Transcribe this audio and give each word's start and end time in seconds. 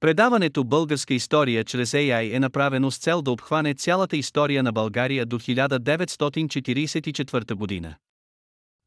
Предаването 0.00 0.64
Българска 0.64 1.14
история 1.14 1.64
чрез 1.64 1.92
AI 1.92 2.36
е 2.36 2.40
направено 2.40 2.90
с 2.90 2.98
цел 2.98 3.22
да 3.22 3.30
обхване 3.30 3.74
цялата 3.74 4.16
история 4.16 4.62
на 4.62 4.72
България 4.72 5.26
до 5.26 5.38
1944 5.38 7.54
година. 7.54 7.94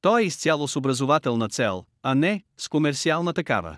То 0.02 0.18
е 0.18 0.24
изцяло 0.24 0.68
с 0.68 0.76
образователна 0.76 1.50
цел, 1.50 1.86
а 2.04 2.16
не 2.16 2.44
с 2.58 2.70
комерциална 2.70 3.34
такава. 3.34 3.78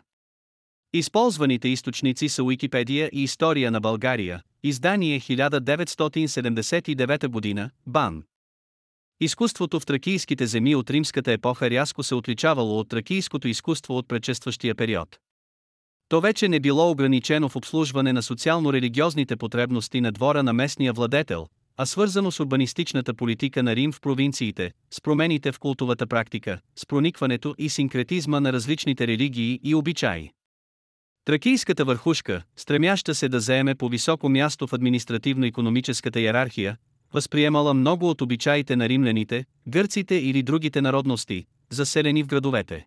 Използваните 0.93 1.67
източници 1.67 2.29
са 2.29 2.43
Уикипедия 2.43 3.09
и 3.13 3.23
История 3.23 3.71
на 3.71 3.79
България, 3.79 4.41
издание 4.63 5.19
1979 5.19 7.27
година, 7.27 7.69
БАН. 7.87 8.23
Изкуството 9.19 9.79
в 9.79 9.85
тракийските 9.85 10.47
земи 10.47 10.75
от 10.75 10.89
римската 10.89 11.31
епоха 11.31 11.69
рязко 11.69 12.03
се 12.03 12.15
отличавало 12.15 12.79
от 12.79 12.89
тракийското 12.89 13.47
изкуство 13.47 13.97
от 13.97 14.07
предшестващия 14.07 14.75
период. 14.75 15.19
То 16.11 16.21
вече 16.21 16.47
не 16.47 16.59
било 16.59 16.91
ограничено 16.91 17.49
в 17.49 17.55
обслужване 17.55 18.13
на 18.13 18.21
социално-религиозните 18.21 19.35
потребности 19.35 20.01
на 20.01 20.11
двора 20.11 20.43
на 20.43 20.53
местния 20.53 20.93
владетел, 20.93 21.47
а 21.77 21.85
свързано 21.85 22.31
с 22.31 22.39
урбанистичната 22.39 23.13
политика 23.13 23.63
на 23.63 23.75
Рим 23.75 23.91
в 23.91 24.01
провинциите, 24.01 24.71
с 24.93 25.01
промените 25.01 25.51
в 25.51 25.59
култовата 25.59 26.07
практика, 26.07 26.59
с 26.75 26.85
проникването 26.85 27.55
и 27.57 27.69
синкретизма 27.69 28.39
на 28.39 28.53
различните 28.53 29.07
религии 29.07 29.59
и 29.63 29.75
обичаи. 29.75 30.29
Тракийската 31.25 31.85
върхушка, 31.85 32.43
стремяща 32.55 33.15
се 33.15 33.29
да 33.29 33.39
заеме 33.39 33.75
по 33.75 33.89
високо 33.89 34.29
място 34.29 34.67
в 34.67 34.73
административно-економическата 34.73 36.19
иерархия, 36.19 36.77
възприемала 37.13 37.73
много 37.73 38.09
от 38.09 38.21
обичаите 38.21 38.75
на 38.75 38.89
римляните, 38.89 39.45
гърците 39.67 40.15
или 40.15 40.43
другите 40.43 40.81
народности, 40.81 41.45
заселени 41.69 42.23
в 42.23 42.27
градовете. 42.27 42.85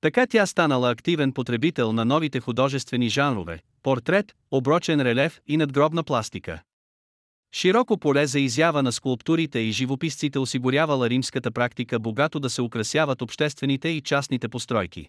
Така 0.00 0.26
тя 0.26 0.46
станала 0.46 0.90
активен 0.90 1.32
потребител 1.32 1.92
на 1.92 2.04
новите 2.04 2.40
художествени 2.40 3.08
жанрове– 3.08 3.60
портрет, 3.82 4.36
оброчен 4.50 5.00
релеф 5.00 5.40
и 5.46 5.56
надгробна 5.56 6.04
пластика. 6.04 6.62
Широко 7.52 7.98
поле 7.98 8.26
за 8.26 8.40
изява 8.40 8.82
на 8.82 8.92
скулптурите 8.92 9.58
и 9.58 9.72
живописците 9.72 10.38
осигурявала 10.38 11.10
римската 11.10 11.50
практика 11.50 11.98
богато 11.98 12.40
да 12.40 12.50
се 12.50 12.62
украсяват 12.62 13.22
обществените 13.22 13.88
и 13.88 14.00
частните 14.00 14.48
постройки. 14.48 15.08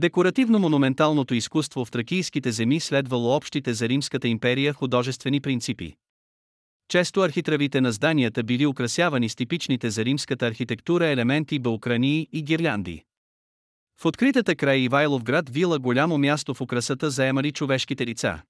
Декоративно-монументалното 0.00 1.32
изкуство 1.32 1.84
в 1.84 1.90
тракийските 1.90 2.52
земи 2.52 2.80
следвало 2.80 3.36
общите 3.36 3.74
за 3.74 3.88
Римската 3.88 4.28
империя 4.28 4.72
художествени 4.72 5.40
принципи. 5.40 5.96
Често 6.88 7.20
архитравите 7.20 7.80
на 7.80 7.92
зданията 7.92 8.42
били 8.42 8.66
украсявани 8.66 9.28
с 9.28 9.36
типичните 9.36 9.90
за 9.90 10.04
римската 10.04 10.46
архитектура 10.46 11.06
елементи 11.06 11.58
балкрании 11.58 12.28
и 12.32 12.42
гирлянди. 12.42 13.04
В 14.02 14.06
откритата 14.06 14.56
край 14.56 14.78
Ивайловград 14.78 15.50
вила 15.50 15.78
голямо 15.78 16.18
място 16.18 16.54
в 16.54 16.60
украсата 16.60 17.10
заемали 17.10 17.52
човешките 17.52 18.06
лица. 18.06 18.42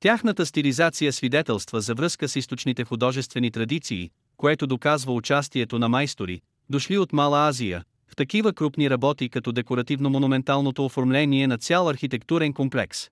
Тяхната 0.00 0.46
стилизация 0.46 1.12
свидетелства 1.12 1.80
за 1.80 1.94
връзка 1.94 2.28
с 2.28 2.36
източните 2.36 2.84
художествени 2.84 3.50
традиции, 3.50 4.10
което 4.36 4.66
доказва 4.66 5.12
участието 5.12 5.78
на 5.78 5.88
майстори, 5.88 6.40
дошли 6.70 6.98
от 6.98 7.12
Мала 7.12 7.48
Азия, 7.48 7.84
в 8.08 8.16
такива 8.16 8.52
крупни 8.52 8.90
работи 8.90 9.28
като 9.28 9.52
декоративно-монументалното 9.52 10.78
оформление 10.84 11.46
на 11.46 11.58
цял 11.58 11.88
архитектурен 11.88 12.52
комплекс. 12.52 13.08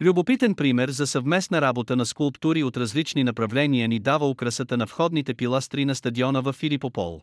Любопитен 0.00 0.54
пример 0.54 0.88
за 0.88 1.06
съвместна 1.06 1.60
работа 1.60 1.96
на 1.96 2.06
скулптури 2.06 2.62
от 2.62 2.76
различни 2.76 3.24
направления 3.24 3.88
ни 3.88 3.98
дава 3.98 4.30
украсата 4.30 4.76
на 4.76 4.86
входните 4.86 5.34
пиластри 5.34 5.84
на 5.84 5.94
стадиона 5.94 6.42
в 6.42 6.52
Филипопол. 6.52 7.22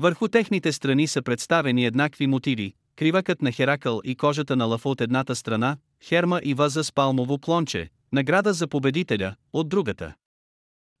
Върху 0.00 0.28
техните 0.28 0.72
страни 0.72 1.06
са 1.06 1.22
представени 1.22 1.86
еднакви 1.86 2.26
мотиви, 2.26 2.74
кривакът 2.96 3.42
на 3.42 3.52
Херакъл 3.52 4.00
и 4.04 4.16
кожата 4.16 4.56
на 4.56 4.64
лъв 4.64 4.86
от 4.86 5.00
едната 5.00 5.36
страна, 5.36 5.76
херма 6.04 6.40
и 6.44 6.54
ваза 6.54 6.84
с 6.84 6.92
палмово 6.92 7.38
плонче, 7.38 7.88
награда 8.12 8.52
за 8.52 8.68
победителя, 8.68 9.34
от 9.52 9.68
другата. 9.68 10.14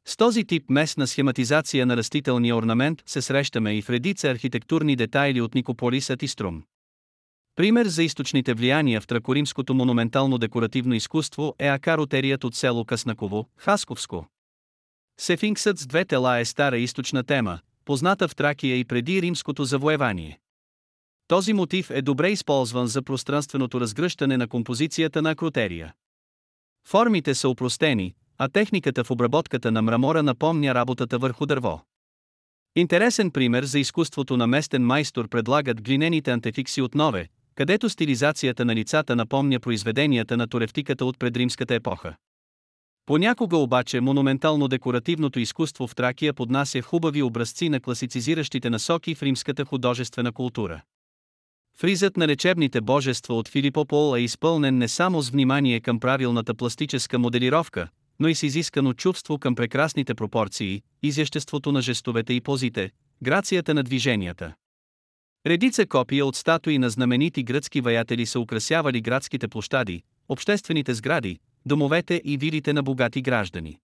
С 0.06 0.16
този 0.16 0.44
тип 0.44 0.70
местна 0.70 1.06
схематизация 1.06 1.86
на 1.86 1.96
растителния 1.96 2.56
орнамент 2.56 3.02
се 3.06 3.22
срещаме 3.22 3.76
и 3.76 3.82
в 3.82 3.90
редица 3.90 4.28
архитектурни 4.28 4.96
детайли 4.96 5.40
от 5.40 5.54
Никополис 5.54 6.10
Атиструм. 6.10 6.62
Пример 7.56 7.86
за 7.86 8.02
източните 8.02 8.54
влияния 8.54 9.00
в 9.00 9.06
тракоримското 9.06 9.74
монументално 9.74 10.38
декоративно 10.38 10.94
изкуство 10.94 11.54
е 11.58 11.68
акаротерият 11.68 12.44
от 12.44 12.54
село 12.54 12.84
Къснаково, 12.84 13.48
Хасковско. 13.56 14.26
Сефинксът 15.20 15.78
с 15.78 15.86
две 15.86 16.04
тела 16.04 16.38
е 16.38 16.44
стара 16.44 16.78
източна 16.78 17.24
тема, 17.24 17.58
позната 17.84 18.28
в 18.28 18.36
Тракия 18.36 18.76
и 18.76 18.84
преди 18.84 19.22
римското 19.22 19.64
завоевание. 19.64 20.38
Този 21.28 21.52
мотив 21.52 21.90
е 21.90 22.02
добре 22.02 22.30
използван 22.30 22.86
за 22.86 23.02
пространственото 23.02 23.80
разгръщане 23.80 24.36
на 24.36 24.48
композицията 24.48 25.22
на 25.22 25.30
акротерия. 25.30 25.94
Формите 26.88 27.34
са 27.34 27.48
упростени, 27.48 28.14
а 28.38 28.48
техниката 28.48 29.04
в 29.04 29.10
обработката 29.10 29.72
на 29.72 29.82
мрамора 29.82 30.22
напомня 30.22 30.74
работата 30.74 31.18
върху 31.18 31.46
дърво. 31.46 31.82
Интересен 32.76 33.30
пример 33.30 33.64
за 33.64 33.78
изкуството 33.78 34.36
на 34.36 34.46
местен 34.46 34.86
майстор 34.86 35.28
предлагат 35.28 35.82
глинените 35.82 36.30
антефикси 36.30 36.82
от 36.82 36.94
Нове, 36.94 37.28
където 37.54 37.88
стилизацията 37.88 38.64
на 38.64 38.74
лицата 38.74 39.16
напомня 39.16 39.60
произведенията 39.60 40.36
на 40.36 40.46
туревтиката 40.46 41.04
от 41.04 41.18
предримската 41.18 41.74
епоха. 41.74 42.16
Понякога 43.10 43.56
обаче 43.56 44.00
монументално-декоративното 44.00 45.38
изкуство 45.38 45.86
в 45.86 45.94
Тракия 45.94 46.34
поднася 46.34 46.82
хубави 46.82 47.22
образци 47.22 47.68
на 47.68 47.80
класицизиращите 47.80 48.70
насоки 48.70 49.14
в 49.14 49.22
римската 49.22 49.64
художествена 49.64 50.32
култура. 50.32 50.80
Фризът 51.78 52.16
на 52.16 52.28
лечебните 52.28 52.80
божества 52.80 53.34
от 53.34 53.48
Филипопол 53.48 54.16
е 54.16 54.20
изпълнен 54.20 54.78
не 54.78 54.88
само 54.88 55.22
с 55.22 55.30
внимание 55.30 55.80
към 55.80 56.00
правилната 56.00 56.54
пластическа 56.54 57.18
моделировка, 57.18 57.88
но 58.20 58.28
и 58.28 58.34
с 58.34 58.42
изискано 58.42 58.92
чувство 58.92 59.38
към 59.38 59.54
прекрасните 59.54 60.14
пропорции, 60.14 60.82
изяществото 61.02 61.72
на 61.72 61.82
жестовете 61.82 62.32
и 62.32 62.40
позите, 62.40 62.90
грацията 63.22 63.74
на 63.74 63.82
движенията. 63.82 64.54
Редица 65.46 65.86
копия 65.86 66.26
от 66.26 66.36
статуи 66.36 66.78
на 66.78 66.90
знаменити 66.90 67.42
гръцки 67.42 67.80
ваятели 67.80 68.26
са 68.26 68.40
украсявали 68.40 69.00
градските 69.00 69.48
площади, 69.48 70.02
обществените 70.28 70.94
сгради, 70.94 71.38
домовете 71.66 72.22
и 72.24 72.36
вилите 72.36 72.72
на 72.72 72.82
богати 72.82 73.22
граждани. 73.22 73.78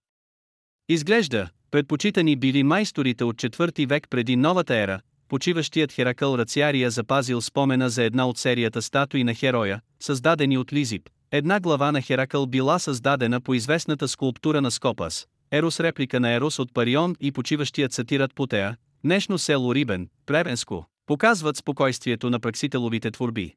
Изглежда, 0.89 1.49
предпочитани 1.71 2.35
били 2.35 2.63
майсторите 2.63 3.23
от 3.23 3.35
4 3.35 3.87
век 3.87 4.07
преди 4.09 4.35
новата 4.35 4.75
ера, 4.75 5.01
почиващият 5.27 5.91
Херакъл 5.91 6.37
Рациария 6.37 6.91
запазил 6.91 7.41
спомена 7.41 7.89
за 7.89 8.03
една 8.03 8.27
от 8.27 8.37
серията 8.37 8.81
статуи 8.81 9.23
на 9.23 9.33
Хероя, 9.33 9.81
създадени 9.99 10.57
от 10.57 10.73
Лизип. 10.73 11.09
Една 11.31 11.59
глава 11.59 11.91
на 11.91 12.01
Херакъл 12.01 12.45
била 12.45 12.79
създадена 12.79 13.41
по 13.41 13.53
известната 13.53 14.07
скулптура 14.07 14.61
на 14.61 14.71
Скопас, 14.71 15.27
Ерос 15.51 15.79
реплика 15.79 16.19
на 16.19 16.31
Ерос 16.31 16.59
от 16.59 16.73
Парион 16.73 17.15
и 17.19 17.31
почиващият 17.31 17.93
сатират 17.93 18.35
Потеа, 18.35 18.75
днешно 19.03 19.37
село 19.37 19.75
Рибен, 19.75 20.09
Плевенско, 20.25 20.85
показват 21.05 21.57
спокойствието 21.57 22.29
на 22.29 22.39
праксителовите 22.39 23.11
творби. 23.11 23.53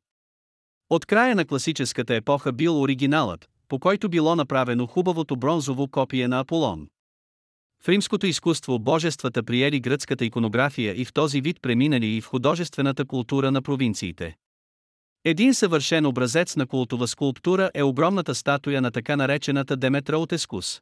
От 0.90 1.06
края 1.06 1.34
на 1.34 1.44
класическата 1.44 2.14
епоха 2.14 2.52
бил 2.52 2.80
оригиналът, 2.80 3.48
по 3.70 3.78
който 3.78 4.08
било 4.08 4.36
направено 4.36 4.86
хубавото 4.86 5.36
бронзово 5.36 5.88
копие 5.88 6.28
на 6.28 6.40
Аполон. 6.40 6.88
В 7.82 7.88
римското 7.88 8.26
изкуство 8.26 8.78
божествата 8.78 9.42
приели 9.42 9.80
гръцката 9.80 10.24
иконография 10.24 11.00
и 11.00 11.04
в 11.04 11.12
този 11.12 11.40
вид 11.40 11.62
преминали 11.62 12.06
и 12.06 12.20
в 12.20 12.26
художествената 12.26 13.04
култура 13.04 13.50
на 13.50 13.62
провинциите. 13.62 14.36
Един 15.24 15.54
съвършен 15.54 16.06
образец 16.06 16.56
на 16.56 16.66
култова 16.66 17.08
скулптура 17.08 17.70
е 17.74 17.82
огромната 17.82 18.34
статуя 18.34 18.80
на 18.80 18.90
така 18.90 19.16
наречената 19.16 19.76
Деметра 19.76 20.16
от 20.16 20.32
Ескус. 20.32 20.80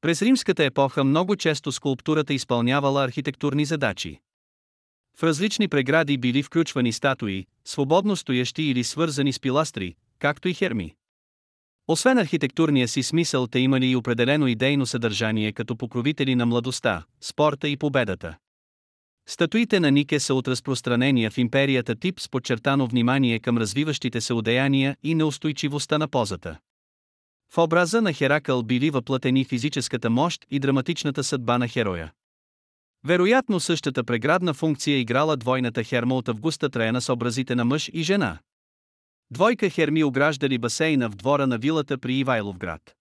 През 0.00 0.22
римската 0.22 0.64
епоха 0.64 1.04
много 1.04 1.36
често 1.36 1.72
скулптурата 1.72 2.34
изпълнявала 2.34 3.04
архитектурни 3.04 3.64
задачи. 3.64 4.20
В 5.16 5.22
различни 5.22 5.68
прегради 5.68 6.18
били 6.18 6.42
включвани 6.42 6.92
статуи, 6.92 7.46
свободно 7.64 8.16
стоящи 8.16 8.62
или 8.62 8.84
свързани 8.84 9.32
с 9.32 9.40
пиластри, 9.40 9.94
както 10.18 10.48
и 10.48 10.54
херми. 10.54 10.94
Освен 11.88 12.18
архитектурния 12.18 12.88
си 12.88 13.02
смисъл, 13.02 13.46
те 13.46 13.58
имали 13.58 13.86
и 13.86 13.96
определено 13.96 14.46
идейно 14.46 14.86
съдържание 14.86 15.52
като 15.52 15.76
покровители 15.76 16.34
на 16.34 16.46
младостта, 16.46 17.04
спорта 17.20 17.68
и 17.68 17.76
победата. 17.76 18.36
Статуите 19.28 19.80
на 19.80 19.90
Нике 19.90 20.20
са 20.20 20.34
от 20.34 20.48
разпространения 20.48 21.30
в 21.30 21.38
империята 21.38 21.94
тип 21.94 22.20
с 22.20 22.28
подчертано 22.28 22.86
внимание 22.86 23.38
към 23.38 23.58
развиващите 23.58 24.20
се 24.20 24.32
одеяния 24.32 24.96
и 25.02 25.14
неустойчивостта 25.14 25.98
на 25.98 26.08
позата. 26.08 26.58
В 27.52 27.58
образа 27.58 28.02
на 28.02 28.12
Херакъл 28.12 28.62
били 28.62 28.90
въплатени 28.90 29.44
физическата 29.44 30.10
мощ 30.10 30.46
и 30.50 30.58
драматичната 30.58 31.24
съдба 31.24 31.58
на 31.58 31.68
хероя. 31.68 32.12
Вероятно 33.04 33.60
същата 33.60 34.04
преградна 34.04 34.54
функция 34.54 34.98
играла 34.98 35.36
двойната 35.36 35.84
херма 35.84 36.14
от 36.14 36.28
Августа 36.28 36.70
Траена 36.70 37.00
с 37.00 37.08
образите 37.12 37.54
на 37.54 37.64
мъж 37.64 37.90
и 37.92 38.02
жена. 38.02 38.38
Двойка 39.30 39.70
херми 39.70 40.04
ограждали 40.04 40.58
басейна 40.58 41.08
в 41.08 41.14
двора 41.14 41.46
на 41.46 41.58
вилата 41.58 41.98
при 41.98 42.18
Ивайловград. 42.18 42.94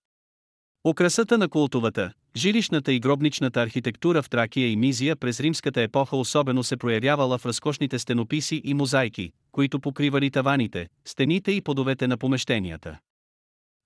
Украсата 0.88 1.38
на 1.38 1.50
култовата, 1.50 2.14
жилищната 2.36 2.94
и 2.94 3.00
гробничната 3.00 3.62
архитектура 3.62 4.22
в 4.22 4.30
Тракия 4.30 4.72
и 4.72 4.76
Мизия 4.76 5.16
през 5.16 5.40
римската 5.40 5.82
епоха 5.82 6.18
особено 6.18 6.64
се 6.64 6.78
проявявала 6.78 7.38
в 7.38 7.46
разкошните 7.46 8.00
стенописи 8.00 8.62
и 8.64 8.74
мозайки, 8.74 9.32
които 9.52 9.80
покривали 9.80 10.32
таваните, 10.32 10.88
стените 11.06 11.52
и 11.52 11.62
подовете 11.62 12.08
на 12.08 12.18
помещенията. 12.18 13.00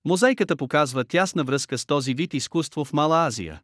Мозайката 0.04 0.56
показва 0.56 1.04
тясна 1.04 1.44
връзка 1.44 1.78
с 1.78 1.86
този 1.86 2.14
вид 2.14 2.34
изкуство 2.34 2.84
в 2.84 2.92
Мала 2.92 3.26
Азия. 3.26 3.60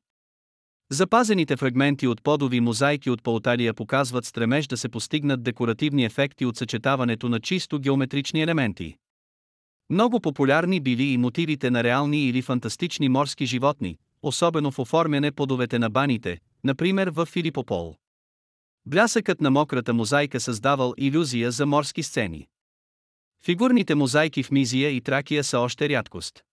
Запазените 0.91 1.57
фрагменти 1.57 2.07
от 2.07 2.23
подови 2.23 2.61
мозайки 2.61 3.11
от 3.11 3.23
Пауталия 3.23 3.75
показват 3.75 4.25
стремеж 4.25 4.67
да 4.67 4.77
се 4.77 4.89
постигнат 4.89 5.43
декоративни 5.43 6.05
ефекти 6.05 6.47
от 6.47 6.57
съчетаването 6.57 7.29
на 7.29 7.41
чисто 7.41 7.79
геометрични 7.79 8.43
елементи. 8.43 8.97
Много 9.91 10.21
популярни 10.21 10.81
били 10.81 11.05
и 11.05 11.17
мотивите 11.17 11.71
на 11.71 11.85
реални 11.85 12.29
или 12.29 12.43
фантастични 12.43 13.09
морски 13.09 13.47
животни, 13.47 13.97
особено 14.23 14.71
в 14.71 14.79
оформяне 14.79 15.33
подовете 15.33 15.79
на 15.79 15.91
баните, 15.91 16.39
например 16.65 17.09
в 17.09 17.27
Филипопол. 17.27 17.97
Блясъкът 18.87 19.41
на 19.41 19.51
мократа 19.51 19.95
мозайка 19.95 20.41
създавал 20.41 20.95
иллюзия 20.97 21.51
за 21.51 21.67
морски 21.67 22.03
сцени. 22.03 22.47
Фигурните 23.45 23.95
мозайки 23.95 24.43
в 24.43 24.51
Мизия 24.51 24.91
и 24.91 25.01
Тракия 25.01 25.45
са 25.45 25.59
още 25.59 25.89
рядкост. 25.89 26.45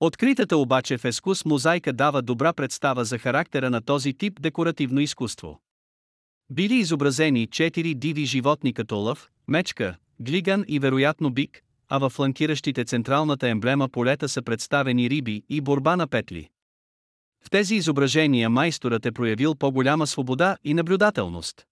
Откритата 0.00 0.56
обаче 0.56 0.98
в 0.98 1.04
ескус 1.04 1.44
мозайка 1.44 1.92
дава 1.92 2.22
добра 2.22 2.52
представа 2.52 3.04
за 3.04 3.18
характера 3.18 3.70
на 3.70 3.80
този 3.80 4.12
тип 4.12 4.40
декоративно 4.40 5.00
изкуство. 5.00 5.60
Били 6.50 6.74
изобразени 6.74 7.46
четири 7.46 7.94
диви 7.94 8.24
животни 8.24 8.72
като 8.72 8.98
лъв, 8.98 9.30
мечка, 9.48 9.96
глиган 10.20 10.64
и 10.68 10.78
вероятно 10.78 11.30
бик, 11.30 11.62
а 11.88 11.98
във 11.98 12.12
фланкиращите 12.12 12.84
централната 12.84 13.48
емблема 13.48 13.88
полета 13.88 14.28
са 14.28 14.42
представени 14.42 15.10
риби 15.10 15.42
и 15.48 15.60
борба 15.60 15.96
на 15.96 16.06
петли. 16.06 16.48
В 17.44 17.50
тези 17.50 17.74
изображения 17.74 18.50
майсторът 18.50 19.06
е 19.06 19.12
проявил 19.12 19.54
по-голяма 19.54 20.06
свобода 20.06 20.56
и 20.64 20.74
наблюдателност. 20.74 21.66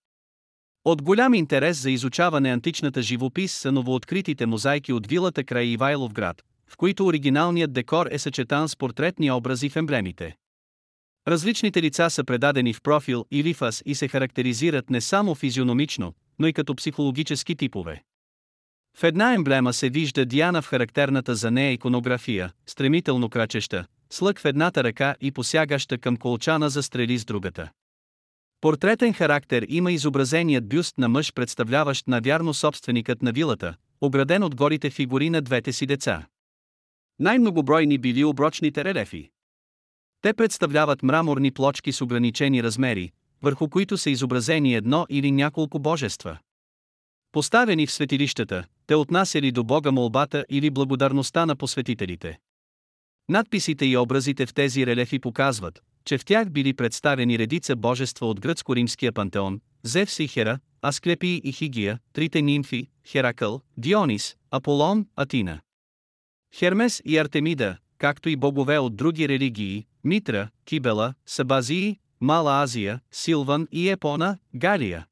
От 0.84 1.02
голям 1.02 1.34
интерес 1.34 1.82
за 1.82 1.90
изучаване 1.90 2.50
античната 2.50 3.02
живопис 3.02 3.52
са 3.52 3.72
новооткритите 3.72 4.46
мозайки 4.46 4.92
от 4.92 5.06
вилата 5.06 5.44
край 5.44 5.64
Ивайловград, 5.64 6.42
в 6.68 6.76
които 6.76 7.06
оригиналният 7.06 7.72
декор 7.72 8.06
е 8.10 8.18
съчетан 8.18 8.68
с 8.68 8.76
портретни 8.76 9.30
образи 9.30 9.68
в 9.68 9.76
емблемите. 9.76 10.36
Различните 11.28 11.82
лица 11.82 12.10
са 12.10 12.24
предадени 12.24 12.72
в 12.72 12.82
профил 12.82 13.26
или 13.30 13.54
фас 13.54 13.82
и 13.86 13.94
се 13.94 14.08
характеризират 14.08 14.90
не 14.90 15.00
само 15.00 15.34
физиономично, 15.34 16.14
но 16.38 16.46
и 16.46 16.52
като 16.52 16.74
психологически 16.74 17.56
типове. 17.56 18.02
В 18.96 19.04
една 19.04 19.34
емблема 19.34 19.72
се 19.72 19.90
вижда 19.90 20.26
Диана 20.26 20.62
в 20.62 20.66
характерната 20.66 21.34
за 21.34 21.50
нея 21.50 21.72
иконография, 21.72 22.52
стремително 22.66 23.28
крачеща, 23.28 23.86
слъг 24.10 24.40
в 24.40 24.44
едната 24.44 24.84
ръка 24.84 25.14
и 25.20 25.32
посягаща 25.32 25.98
към 25.98 26.16
колчана 26.16 26.70
за 26.70 26.82
стрели 26.82 27.18
с 27.18 27.24
другата. 27.24 27.70
Портретен 28.60 29.12
характер 29.12 29.66
има 29.68 29.92
изобразеният 29.92 30.68
бюст 30.68 30.98
на 30.98 31.08
мъж, 31.08 31.32
представляващ 31.32 32.08
навярно 32.08 32.54
собственикът 32.54 33.22
на 33.22 33.32
вилата, 33.32 33.74
ограден 34.00 34.42
от 34.42 34.54
горите 34.54 34.90
фигури 34.90 35.30
на 35.30 35.42
двете 35.42 35.72
си 35.72 35.86
деца. 35.86 36.26
Най-многобройни 37.18 37.98
били 37.98 38.24
оброчните 38.24 38.84
релефи. 38.84 39.30
Те 40.22 40.34
представляват 40.34 41.02
мраморни 41.02 41.50
плочки 41.50 41.92
с 41.92 42.00
ограничени 42.00 42.62
размери, 42.62 43.12
върху 43.42 43.68
които 43.68 43.98
са 43.98 44.10
изобразени 44.10 44.74
едно 44.74 45.06
или 45.08 45.30
няколко 45.30 45.78
божества. 45.78 46.38
Поставени 47.32 47.86
в 47.86 47.92
светилищата, 47.92 48.64
те 48.86 48.94
отнасяли 48.94 49.52
до 49.52 49.64
Бога 49.64 49.92
молбата 49.92 50.44
или 50.48 50.70
благодарността 50.70 51.46
на 51.46 51.56
посветителите. 51.56 52.38
Надписите 53.28 53.86
и 53.86 53.96
образите 53.96 54.46
в 54.46 54.54
тези 54.54 54.86
релефи 54.86 55.18
показват, 55.18 55.82
че 56.04 56.18
в 56.18 56.24
тях 56.24 56.50
били 56.50 56.74
представени 56.74 57.38
редица 57.38 57.76
божества 57.76 58.26
от 58.26 58.40
гръцко-римския 58.40 59.12
пантеон, 59.12 59.60
Зевс 59.82 60.18
и 60.18 60.28
Хера, 60.28 60.58
Асклепий 60.82 61.40
и 61.44 61.52
Хигия, 61.52 61.98
трите 62.12 62.42
нимфи, 62.42 62.86
Херакъл, 63.06 63.60
Дионис, 63.76 64.36
Аполон, 64.50 65.06
Атина. 65.16 65.60
Хермес 66.54 67.02
и 67.04 67.18
Артемида, 67.18 67.76
както 67.98 68.28
и 68.28 68.36
богове 68.36 68.78
от 68.78 68.96
други 68.96 69.28
религии, 69.28 69.86
Митра, 70.04 70.48
Кибела, 70.64 71.14
Сабазии, 71.26 71.98
Мала 72.20 72.62
Азия, 72.62 73.00
Силван 73.10 73.68
и 73.72 73.88
Епона, 73.88 74.38
Галия. 74.54 75.06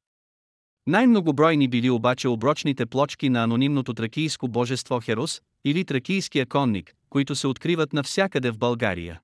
Най-многобройни 0.87 1.67
били 1.67 1.89
обаче 1.89 2.27
оброчните 2.27 2.85
плочки 2.85 3.29
на 3.29 3.43
анонимното 3.43 3.93
тракийско 3.93 4.47
божество 4.47 4.99
Херос, 4.99 5.41
или 5.65 5.85
тракийския 5.85 6.45
конник, 6.45 6.93
които 7.09 7.35
се 7.35 7.47
откриват 7.47 7.93
навсякъде 7.93 8.51
в 8.51 8.57
България. 8.57 9.21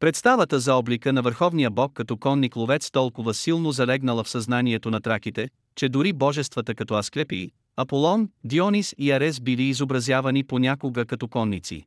Представата 0.00 0.60
за 0.60 0.74
облика 0.74 1.12
на 1.12 1.22
върховния 1.22 1.70
бог 1.70 1.92
като 1.92 2.16
конник 2.16 2.56
ловец 2.56 2.90
толкова 2.90 3.34
силно 3.34 3.72
залегнала 3.72 4.24
в 4.24 4.28
съзнанието 4.28 4.90
на 4.90 5.00
траките, 5.00 5.48
че 5.76 5.88
дори 5.88 6.12
божествата 6.12 6.74
като 6.74 6.94
Асклепий, 6.94 7.50
Аполон, 7.80 8.30
Дионис 8.44 8.94
и 8.98 9.10
Арес 9.10 9.40
били 9.40 9.62
изобразявани 9.62 10.44
понякога 10.44 11.04
като 11.06 11.28
конници. 11.28 11.86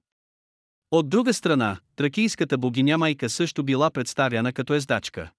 От 0.92 1.10
друга 1.10 1.34
страна, 1.34 1.80
тракийската 1.96 2.58
богиня 2.58 2.98
майка 2.98 3.30
също 3.30 3.64
била 3.64 3.92
представяна 3.92 4.54
като 4.54 4.74
ездачка. 4.74 5.32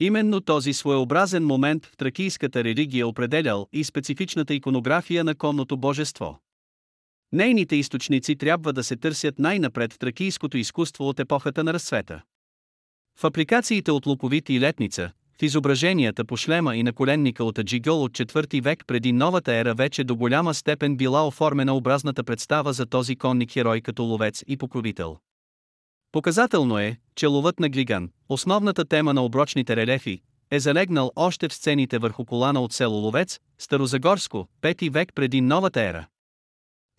Именно 0.00 0.40
този 0.40 0.72
своеобразен 0.72 1.46
момент 1.46 1.86
в 1.86 1.96
тракийската 1.96 2.64
религия 2.64 3.08
определял 3.08 3.68
и 3.72 3.84
специфичната 3.84 4.54
иконография 4.54 5.24
на 5.24 5.34
конното 5.34 5.76
божество. 5.76 6.38
Нейните 7.32 7.76
източници 7.76 8.36
трябва 8.36 8.72
да 8.72 8.84
се 8.84 8.96
търсят 8.96 9.38
най-напред 9.38 9.92
в 9.92 9.98
тракийското 9.98 10.56
изкуство 10.56 11.08
от 11.08 11.20
епохата 11.20 11.64
на 11.64 11.72
разцвета. 11.72 12.22
В 13.18 13.24
апликациите 13.24 13.90
от 13.90 14.06
Луковит 14.06 14.48
и 14.48 14.60
Летница, 14.60 15.12
в 15.38 15.42
изображенията 15.42 16.24
по 16.24 16.36
шлема 16.36 16.76
и 16.76 16.82
на 16.82 16.92
коленника 16.92 17.44
от 17.44 17.58
Аджигъл 17.58 18.02
от 18.02 18.12
4 18.12 18.62
век 18.62 18.84
преди 18.86 19.12
новата 19.12 19.54
ера 19.54 19.74
вече 19.74 20.04
до 20.04 20.16
голяма 20.16 20.54
степен 20.54 20.96
била 20.96 21.26
оформена 21.26 21.74
образната 21.74 22.24
представа 22.24 22.72
за 22.72 22.86
този 22.86 23.16
конник 23.16 23.52
херой 23.52 23.80
като 23.80 24.02
ловец 24.02 24.44
и 24.46 24.56
покровител. 24.56 25.16
Показателно 26.12 26.78
е, 26.78 26.96
че 27.14 27.26
ловът 27.26 27.60
на 27.60 27.68
Глиган, 27.68 28.10
основната 28.28 28.84
тема 28.84 29.14
на 29.14 29.24
оброчните 29.24 29.76
релефи, 29.76 30.20
е 30.50 30.60
залегнал 30.60 31.12
още 31.16 31.48
в 31.48 31.54
сцените 31.54 31.98
върху 31.98 32.24
колана 32.24 32.60
от 32.60 32.72
село 32.72 32.94
Ловец, 32.94 33.40
Старозагорско, 33.58 34.48
5 34.62 34.90
век 34.90 35.12
преди 35.14 35.40
новата 35.40 35.82
ера. 35.82 36.06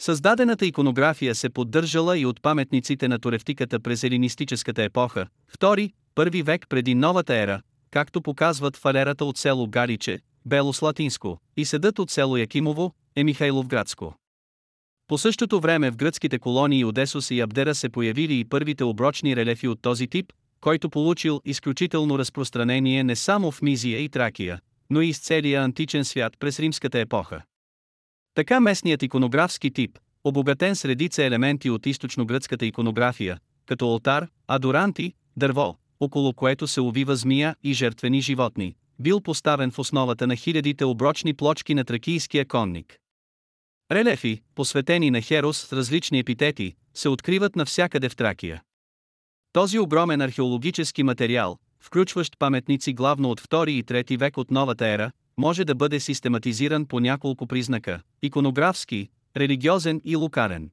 Създадената 0.02 0.66
иконография 0.66 1.36
се 1.36 1.50
поддържала 1.50 2.18
и 2.18 2.26
от 2.26 2.42
паметниците 2.42 3.08
на 3.08 3.20
туревтиката 3.20 3.80
през 3.80 4.04
елинистическата 4.04 4.84
епоха, 4.84 5.28
2-1 5.60 6.44
век 6.44 6.66
преди 6.70 6.96
новата 6.96 7.36
ера, 7.36 7.62
както 7.92 8.22
показват 8.22 8.78
фалерата 8.78 9.26
от 9.26 9.38
село 9.38 9.68
Галиче, 9.68 10.20
Белослатинско, 10.46 11.38
и 11.58 11.66
съдът 11.66 12.00
от 12.00 12.12
село 12.12 12.38
Якимово, 12.38 12.94
е 13.16 13.24
Михайловградско. 13.24 14.16
По 15.08 15.18
същото 15.18 15.60
време 15.60 15.92
в 15.92 15.96
гръцките 15.96 16.40
колонии 16.40 16.86
Одесос 16.86 17.32
и 17.32 17.40
Абдера 17.40 17.76
се 17.76 17.90
появили 17.90 18.40
и 18.40 18.46
първите 18.46 18.84
оброчни 18.84 19.36
релефи 19.36 19.68
от 19.68 19.82
този 19.82 20.08
тип, 20.08 20.34
който 20.62 20.90
получил 20.90 21.42
изключително 21.46 22.20
разпространение 22.20 23.04
не 23.04 23.16
само 23.16 23.52
в 23.52 23.62
Мизия 23.62 24.00
и 24.00 24.10
Тракия, 24.10 24.60
но 24.90 25.02
и 25.02 25.14
с 25.14 25.20
целия 25.20 25.64
античен 25.64 26.06
свят 26.06 26.34
през 26.40 26.60
римската 26.60 27.00
епоха. 27.00 27.42
Така 28.34 28.60
местният 28.60 29.04
иконографски 29.04 29.72
тип, 29.72 30.00
обогатен 30.24 30.76
с 30.76 30.86
редица 30.86 31.24
елементи 31.24 31.70
от 31.70 31.86
източно-гръцката 31.86 32.66
иконография, 32.66 33.40
като 33.66 33.88
алтар, 33.88 34.28
адоранти, 34.48 35.14
дърво, 35.38 35.78
около 36.00 36.34
което 36.34 36.68
се 36.68 36.82
увива 36.82 37.16
змия 37.16 37.56
и 37.64 37.74
жертвени 37.74 38.22
животни, 38.22 38.76
бил 39.00 39.22
поставен 39.22 39.72
в 39.72 39.80
основата 39.80 40.28
на 40.28 40.36
хилядите 40.36 40.86
оброчни 40.86 41.34
плочки 41.34 41.74
на 41.74 41.84
тракийския 41.84 42.46
конник. 42.46 43.00
Релефи, 43.92 44.42
посветени 44.56 45.12
на 45.12 45.22
Херос 45.22 45.58
с 45.58 45.74
различни 45.74 46.20
епитети, 46.20 46.76
се 46.94 47.10
откриват 47.10 47.56
навсякъде 47.56 48.10
в 48.10 48.16
Тракия. 48.16 48.62
Този 49.54 49.80
огромен 49.80 50.22
археологически 50.22 51.04
материал, 51.04 51.58
включващ 51.80 52.40
паметници 52.40 52.94
главно 52.94 53.32
от 53.32 53.42
2 53.42 53.70
и 53.70 53.84
3 53.84 54.18
век 54.18 54.38
от 54.38 54.52
новата 54.52 54.88
ера, 54.88 55.12
може 55.38 55.66
да 55.66 55.76
бъде 55.76 56.00
систематизиран 56.00 56.86
по 56.86 57.00
няколко 57.00 57.48
признака– 57.48 58.02
иконографски, 58.22 59.10
религиозен 59.38 60.02
и 60.06 60.16
лукарен. 60.16 60.72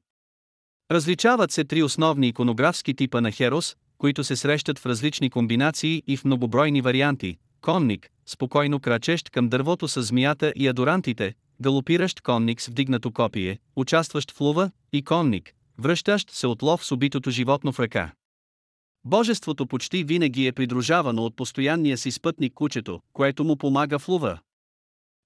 Различават 0.91 1.51
се 1.51 1.63
три 1.63 1.83
основни 1.83 2.27
иконографски 2.27 2.93
типа 2.93 3.21
на 3.21 3.31
Херос, 3.31 3.75
които 3.97 4.23
се 4.23 4.35
срещат 4.35 4.79
в 4.79 4.85
различни 4.85 5.29
комбинации 5.29 6.03
и 6.07 6.17
в 6.17 6.25
многобройни 6.25 6.81
варианти– 6.81 7.37
конник, 7.61 8.09
спокойно 8.25 8.79
крачещ 8.79 9.29
към 9.29 9.49
дървото 9.49 9.87
с 9.87 10.03
змията 10.03 10.53
и 10.55 10.67
адорантите, 10.67 11.33
галопиращ 11.61 12.21
конник 12.21 12.61
с 12.61 12.67
вдигнато 12.67 13.11
копие, 13.11 13.59
участващ 13.75 14.31
в 14.31 14.41
лова, 14.41 14.71
и 14.93 15.03
конник, 15.03 15.53
връщащ 15.77 16.31
се 16.31 16.47
от 16.47 16.61
лов 16.61 16.85
с 16.85 16.91
убитото 16.91 17.31
животно 17.31 17.71
в 17.71 17.79
ръка. 17.79 18.11
Божеството 19.05 19.67
почти 19.67 20.03
винаги 20.03 20.47
е 20.47 20.51
придружавано 20.51 21.23
от 21.23 21.35
постоянния 21.35 21.97
си 21.97 22.11
спътник 22.11 22.53
кучето, 22.53 23.01
което 23.13 23.43
му 23.43 23.57
помага 23.57 23.99
в 23.99 24.07
лова. 24.07 24.39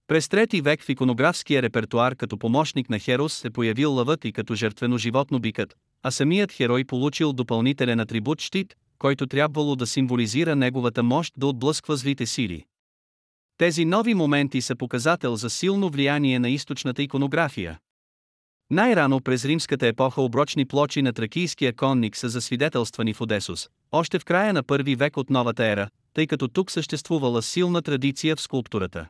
През 0.07 0.29
трети 0.29 0.61
век 0.61 0.83
в 0.83 0.89
иконографския 0.89 1.61
репертуар 1.61 2.15
като 2.15 2.37
помощник 2.37 2.89
на 2.89 2.99
Херос 2.99 3.33
се 3.33 3.49
появил 3.49 3.93
лъвът 3.93 4.25
и 4.25 4.31
като 4.31 4.55
жертвено 4.55 4.97
животно 4.97 5.39
бикът, 5.39 5.77
а 6.03 6.11
самият 6.11 6.51
херой 6.51 6.85
получил 6.85 7.33
допълнителен 7.33 7.99
атрибут 7.99 8.41
щит, 8.41 8.75
който 8.97 9.27
трябвало 9.27 9.75
да 9.75 9.87
символизира 9.87 10.55
неговата 10.55 11.03
мощ 11.03 11.33
да 11.37 11.47
отблъсква 11.47 11.97
злите 11.97 12.25
сили. 12.25 12.65
Тези 13.57 13.85
нови 13.85 14.13
моменти 14.13 14.61
са 14.61 14.75
показател 14.75 15.35
за 15.35 15.49
силно 15.49 15.89
влияние 15.89 16.39
на 16.39 16.49
източната 16.49 17.03
иконография. 17.03 17.79
Най-рано 18.69 19.21
през 19.21 19.45
римската 19.45 19.87
епоха 19.87 20.21
оброчни 20.21 20.65
плочи 20.65 21.01
на 21.01 21.13
тракийския 21.13 21.75
конник 21.75 22.17
са 22.17 22.29
засвидетелствани 22.29 23.13
в 23.13 23.21
Одесус, 23.21 23.69
още 23.91 24.19
в 24.19 24.25
края 24.25 24.53
на 24.53 24.63
първи 24.63 24.95
век 24.95 25.17
от 25.17 25.29
новата 25.29 25.65
ера, 25.65 25.89
тъй 26.13 26.27
като 26.27 26.47
тук 26.47 26.71
съществувала 26.71 27.41
силна 27.41 27.81
традиция 27.81 28.35
в 28.35 28.41
скулптурата. 28.41 29.07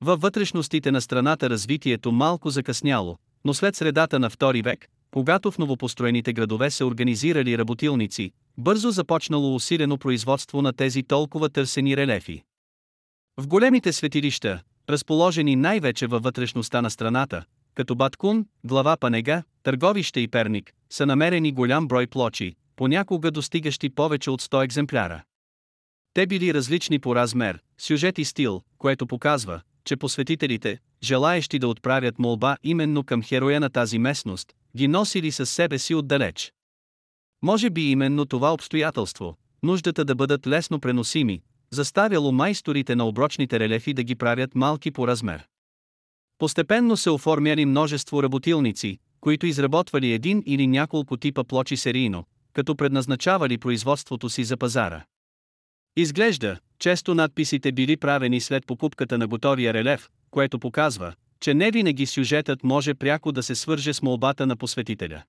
Във 0.00 0.20
вътрешностите 0.20 0.90
на 0.90 1.00
страната 1.00 1.50
развитието 1.50 2.12
малко 2.12 2.50
закъсняло, 2.50 3.18
но 3.44 3.54
след 3.54 3.76
средата 3.76 4.18
на 4.18 4.30
втори 4.30 4.62
век, 4.62 4.88
когато 5.12 5.50
в 5.50 5.58
новопостроените 5.58 6.32
градове 6.32 6.70
се 6.70 6.84
организирали 6.84 7.58
работилници, 7.58 8.32
бързо 8.58 8.90
започнало 8.90 9.54
усилено 9.54 9.98
производство 9.98 10.62
на 10.62 10.72
тези 10.72 11.02
толкова 11.02 11.48
търсени 11.48 11.96
релефи. 11.96 12.42
В 13.36 13.46
големите 13.46 13.92
светилища, 13.92 14.62
разположени 14.90 15.56
най-вече 15.56 16.06
във 16.06 16.22
вътрешността 16.22 16.82
на 16.82 16.90
страната, 16.90 17.44
като 17.74 17.94
Баткун, 17.94 18.46
глава 18.64 18.96
Панега, 18.96 19.42
Търговище 19.62 20.20
и 20.20 20.28
Перник, 20.28 20.72
са 20.90 21.06
намерени 21.06 21.52
голям 21.52 21.88
брой 21.88 22.06
плочи, 22.06 22.54
понякога 22.76 23.30
достигащи 23.30 23.90
повече 23.90 24.30
от 24.30 24.42
100 24.42 24.64
екземпляра. 24.64 25.22
Те 26.14 26.26
били 26.26 26.54
различни 26.54 26.98
по 26.98 27.16
размер, 27.16 27.58
сюжет 27.78 28.18
и 28.18 28.24
стил, 28.24 28.62
което 28.78 29.06
показва, 29.06 29.60
че 29.84 29.96
посветителите, 29.96 30.78
желаещи 31.02 31.58
да 31.58 31.68
отправят 31.68 32.18
молба 32.18 32.56
именно 32.62 33.04
към 33.04 33.22
хероя 33.22 33.60
на 33.60 33.70
тази 33.70 33.98
местност, 33.98 34.52
ги 34.76 34.88
носили 34.88 35.32
със 35.32 35.50
себе 35.50 35.78
си 35.78 35.94
отдалеч. 35.94 36.52
Може 37.42 37.70
би 37.70 37.90
именно 37.90 38.26
това 38.26 38.52
обстоятелство, 38.52 39.36
нуждата 39.62 40.04
да 40.04 40.14
бъдат 40.14 40.46
лесно 40.46 40.80
преносими, 40.80 41.42
заставяло 41.70 42.32
майсторите 42.32 42.94
на 42.94 43.04
оброчните 43.04 43.60
релефи 43.60 43.94
да 43.94 44.02
ги 44.02 44.14
правят 44.14 44.54
малки 44.54 44.90
по 44.90 45.08
размер. 45.08 45.46
Постепенно 46.38 46.96
се 46.96 47.10
оформяли 47.10 47.66
множество 47.66 48.22
работилници, 48.22 48.98
които 49.20 49.46
изработвали 49.46 50.12
един 50.12 50.42
или 50.46 50.66
няколко 50.66 51.16
типа 51.16 51.44
плочи 51.44 51.76
серийно, 51.76 52.24
като 52.52 52.76
предназначавали 52.76 53.58
производството 53.58 54.28
си 54.28 54.44
за 54.44 54.56
пазара. 54.56 55.04
Изглежда, 55.96 56.58
често 56.78 57.14
надписите 57.14 57.72
били 57.72 57.96
правени 57.96 58.40
след 58.40 58.66
покупката 58.66 59.18
на 59.18 59.26
готовия 59.26 59.74
релеф, 59.74 60.08
което 60.30 60.58
показва, 60.58 61.14
че 61.42 61.54
не 61.54 61.70
винаги 61.70 62.06
сюжетът 62.06 62.64
може 62.64 62.94
пряко 62.94 63.32
да 63.32 63.42
се 63.42 63.54
свърже 63.54 63.94
с 63.94 64.02
молбата 64.02 64.46
на 64.46 64.56
посветителя. 64.56 65.22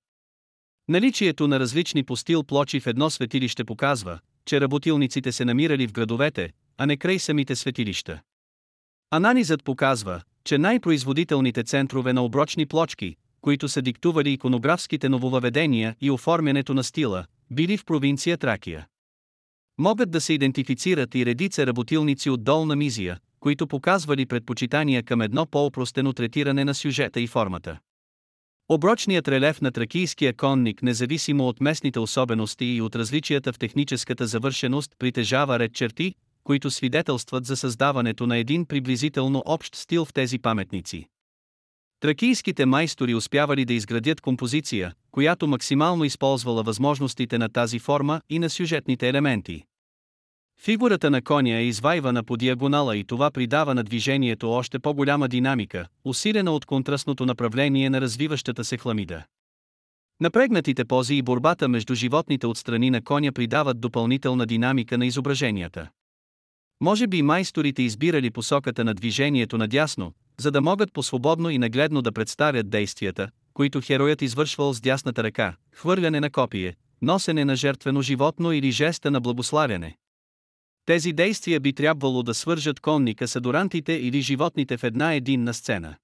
Наличието 0.88 1.48
на 1.48 1.60
различни 1.60 2.04
по 2.04 2.16
стил 2.16 2.42
плочи 2.42 2.80
в 2.80 2.86
едно 2.86 3.10
светилище 3.10 3.64
показва, 3.64 4.18
че 4.46 4.60
работилниците 4.60 5.32
се 5.32 5.44
намирали 5.44 5.86
в 5.86 5.92
градовете, 5.92 6.50
а 6.78 6.86
не 6.86 6.96
край 6.96 7.18
самите 7.18 7.56
светилища. 7.56 8.20
Анализът 9.10 9.64
показва, 9.64 10.22
че 10.44 10.58
най-производителните 10.58 11.62
центрове 11.62 12.12
на 12.12 12.24
оброчни 12.24 12.66
плочки, 12.66 13.16
които 13.40 13.68
са 13.68 13.82
диктували 13.82 14.30
иконографските 14.30 15.08
нововъведения 15.08 15.96
и 16.00 16.10
оформянето 16.10 16.74
на 16.74 16.84
стила, 16.84 17.24
били 17.50 17.76
в 17.76 17.84
провинция 17.84 18.38
Тракия. 18.38 18.86
Могат 19.78 20.10
да 20.10 20.20
се 20.20 20.32
идентифицират 20.32 21.14
и 21.14 21.26
редица 21.26 21.66
работилници 21.66 22.30
от 22.30 22.44
долна 22.44 22.76
мизия, 22.76 23.18
които 23.44 23.66
показвали 23.66 24.26
предпочитания 24.26 25.02
към 25.02 25.20
едно 25.20 25.46
по-опростено 25.46 26.12
третиране 26.12 26.64
на 26.64 26.74
сюжета 26.74 27.20
и 27.20 27.26
формата. 27.26 27.78
Оброчният 28.68 29.28
релеф 29.28 29.60
на 29.60 29.72
тракийския 29.72 30.36
конник, 30.36 30.82
независимо 30.82 31.48
от 31.48 31.60
местните 31.60 31.98
особености 32.00 32.64
и 32.64 32.82
от 32.82 32.96
различията 32.96 33.52
в 33.52 33.58
техническата 33.58 34.26
завършеност, 34.26 34.92
притежава 34.98 35.58
ред 35.58 35.74
черти, 35.74 36.14
които 36.44 36.70
свидетелстват 36.70 37.46
за 37.46 37.56
създаването 37.56 38.26
на 38.26 38.36
един 38.36 38.66
приблизително 38.66 39.42
общ 39.46 39.74
стил 39.74 40.04
в 40.04 40.12
тези 40.12 40.38
паметници. 40.38 41.06
Тракийските 42.00 42.66
майстори 42.66 43.14
успявали 43.14 43.64
да 43.64 43.74
изградят 43.74 44.20
композиция, 44.20 44.92
която 45.10 45.46
максимално 45.46 46.04
използвала 46.04 46.62
възможностите 46.62 47.38
на 47.38 47.48
тази 47.48 47.78
форма 47.78 48.20
и 48.30 48.38
на 48.38 48.50
сюжетните 48.50 49.08
елементи. 49.08 49.64
Фигурата 50.64 51.10
на 51.10 51.22
коня 51.22 51.56
е 51.56 51.64
извайвана 51.64 52.24
по 52.24 52.36
диагонала 52.36 52.96
и 52.96 53.04
това 53.04 53.30
придава 53.30 53.74
на 53.74 53.84
движението 53.84 54.50
още 54.50 54.78
по-голяма 54.78 55.28
динамика, 55.28 55.86
усилена 56.04 56.52
от 56.52 56.64
контрастното 56.64 57.26
направление 57.26 57.90
на 57.90 58.00
развиващата 58.00 58.64
се 58.64 58.76
хламида. 58.76 59.24
Напрегнатите 60.20 60.84
пози 60.84 61.14
и 61.14 61.22
борбата 61.22 61.68
между 61.68 61.94
животните 61.94 62.46
от 62.46 62.58
страни 62.58 62.90
на 62.90 63.02
коня 63.02 63.32
придават 63.32 63.80
допълнителна 63.80 64.46
динамика 64.46 64.98
на 64.98 65.06
изображенията. 65.06 65.88
Може 66.80 67.06
би 67.06 67.22
майсторите 67.22 67.82
избирали 67.82 68.30
посоката 68.30 68.84
на 68.84 68.94
движението 68.94 69.58
надясно, 69.58 70.12
за 70.40 70.50
да 70.50 70.60
могат 70.60 70.92
по-свободно 70.92 71.50
и 71.50 71.58
нагледно 71.58 72.02
да 72.02 72.12
представят 72.12 72.70
действията, 72.70 73.28
които 73.54 73.80
хероят 73.80 74.22
извършвал 74.22 74.74
с 74.74 74.80
дясната 74.80 75.22
ръка, 75.22 75.56
хвърляне 75.72 76.20
на 76.20 76.30
копие, 76.30 76.74
носене 77.02 77.44
на 77.44 77.56
жертвено 77.56 78.02
животно 78.02 78.52
или 78.52 78.70
жеста 78.70 79.10
на 79.10 79.20
благославяне. 79.20 79.96
Тези 80.86 81.12
действия 81.12 81.60
би 81.60 81.72
трябвало 81.72 82.22
да 82.22 82.34
свържат 82.34 82.80
конника 82.80 83.28
с 83.28 83.36
адорантите 83.36 83.92
или 83.92 84.20
животните 84.20 84.76
в 84.76 84.84
една 84.84 85.14
единна 85.14 85.54
сцена. 85.54 85.96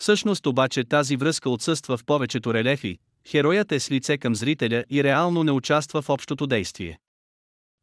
Всъщност 0.00 0.46
обаче 0.46 0.84
тази 0.84 1.16
връзка 1.16 1.50
отсъства 1.50 1.96
в 1.96 2.04
повечето 2.04 2.54
релефи, 2.54 2.98
хероят 3.28 3.72
е 3.72 3.80
с 3.80 3.90
лице 3.90 4.18
към 4.18 4.34
зрителя 4.34 4.84
и 4.90 5.04
реално 5.04 5.44
не 5.44 5.52
участва 5.52 6.02
в 6.02 6.08
общото 6.10 6.46
действие. 6.46 6.98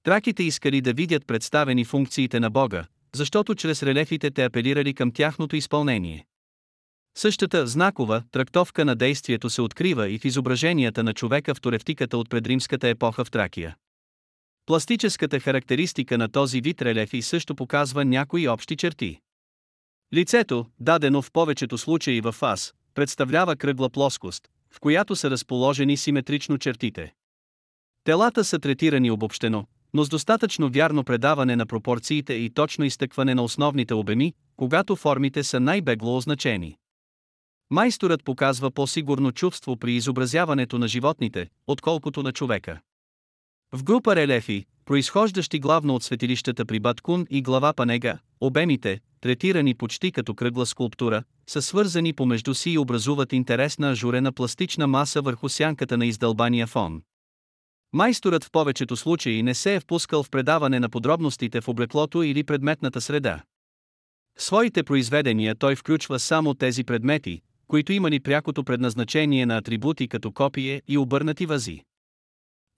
Траките 0.03 0.43
искали 0.43 0.81
да 0.81 0.93
видят 0.93 1.27
представени 1.27 1.85
функциите 1.85 2.39
на 2.39 2.49
Бога, 2.49 2.85
защото 3.15 3.55
чрез 3.55 3.83
релефите 3.83 4.31
те 4.31 4.43
апелирали 4.43 4.93
към 4.93 5.11
тяхното 5.11 5.55
изпълнение. 5.55 6.25
Същата 7.17 7.67
знакова 7.67 8.23
трактовка 8.31 8.85
на 8.85 8.95
действието 8.95 9.49
се 9.49 9.61
открива 9.61 10.09
и 10.09 10.19
в 10.19 10.25
изображенията 10.25 11.03
на 11.03 11.13
човека 11.13 11.55
в 11.55 11.61
туревтиката 11.61 12.17
от 12.17 12.29
предримската 12.29 12.87
епоха 12.87 13.25
в 13.25 13.31
Тракия. 13.31 13.75
Пластическата 14.69 15.39
характеристика 15.39 16.17
на 16.17 16.29
този 16.29 16.61
вид 16.61 16.81
релефи 16.81 17.21
също 17.21 17.55
показва 17.55 18.05
някои 18.05 18.47
общи 18.47 18.75
черти. 18.75 19.19
Лицето, 20.13 20.65
дадено 20.79 21.21
в 21.21 21.31
повечето 21.31 21.77
случаи 21.77 22.21
в 22.21 22.31
фаз, 22.31 22.73
представлява 22.93 23.55
кръгла 23.55 23.89
плоскост, 23.89 24.47
в 24.71 24.79
която 24.79 25.15
са 25.15 25.29
разположени 25.29 25.97
симетрично 25.97 26.57
чертите. 26.57 27.13
Телата 28.03 28.43
са 28.43 28.59
третирани 28.59 29.11
обобщено, 29.11 29.65
но 29.93 30.03
с 30.03 30.09
достатъчно 30.09 30.69
вярно 30.69 31.03
предаване 31.03 31.55
на 31.55 31.65
пропорциите 31.65 32.33
и 32.33 32.49
точно 32.49 32.85
изтъкване 32.85 33.35
на 33.35 33.43
основните 33.43 33.93
обеми, 33.93 34.33
когато 34.55 34.95
формите 34.95 35.43
са 35.43 35.59
най-бегло 35.59 36.17
означени. 36.17 36.77
Майсторът 37.69 38.23
показва 38.23 38.71
по-сигурно 38.71 39.31
чувство 39.31 39.77
при 39.77 39.93
изобразяването 39.93 40.77
на 40.77 40.87
животните, 40.87 41.47
отколкото 41.67 42.23
на 42.23 42.31
човека. 42.31 42.79
В 43.73 43.83
група 43.83 44.15
релефи, 44.15 44.65
произхождащи 44.85 45.59
главно 45.59 45.95
от 45.95 46.03
светилищата 46.03 46.65
при 46.65 46.79
Баткун 46.79 47.25
и 47.29 47.41
глава 47.41 47.73
Панега, 47.73 48.19
обемите, 48.41 48.99
третирани 49.21 49.75
почти 49.75 50.11
като 50.11 50.35
кръгла 50.35 50.65
скулптура, 50.65 51.23
са 51.47 51.61
свързани 51.61 52.13
помежду 52.13 52.53
си 52.53 52.71
и 52.71 52.77
образуват 52.77 53.33
интересна 53.33 53.89
ажурена 53.89 54.31
пластична 54.31 54.87
маса 54.87 55.21
върху 55.21 55.49
сянката 55.49 55.97
на 55.97 56.05
издълбания 56.05 56.67
фон. 56.67 57.01
Майсторът 57.93 58.43
в 58.43 58.51
повечето 58.51 58.95
случаи 58.95 59.43
не 59.43 59.53
се 59.53 59.75
е 59.75 59.79
впускал 59.79 60.23
в 60.23 60.29
предаване 60.29 60.79
на 60.79 60.89
подробностите 60.89 61.61
в 61.61 61.67
облеклото 61.67 62.23
или 62.23 62.43
предметната 62.43 63.01
среда. 63.01 63.43
В 64.37 64.43
своите 64.43 64.83
произведения 64.83 65.55
той 65.55 65.75
включва 65.75 66.19
само 66.19 66.53
тези 66.53 66.83
предмети, 66.83 67.41
които 67.67 67.93
имали 67.93 68.19
прякото 68.19 68.63
предназначение 68.63 69.45
на 69.45 69.57
атрибути 69.57 70.07
като 70.07 70.31
копие 70.31 70.81
и 70.87 70.97
обърнати 70.97 71.45
вази. 71.45 71.83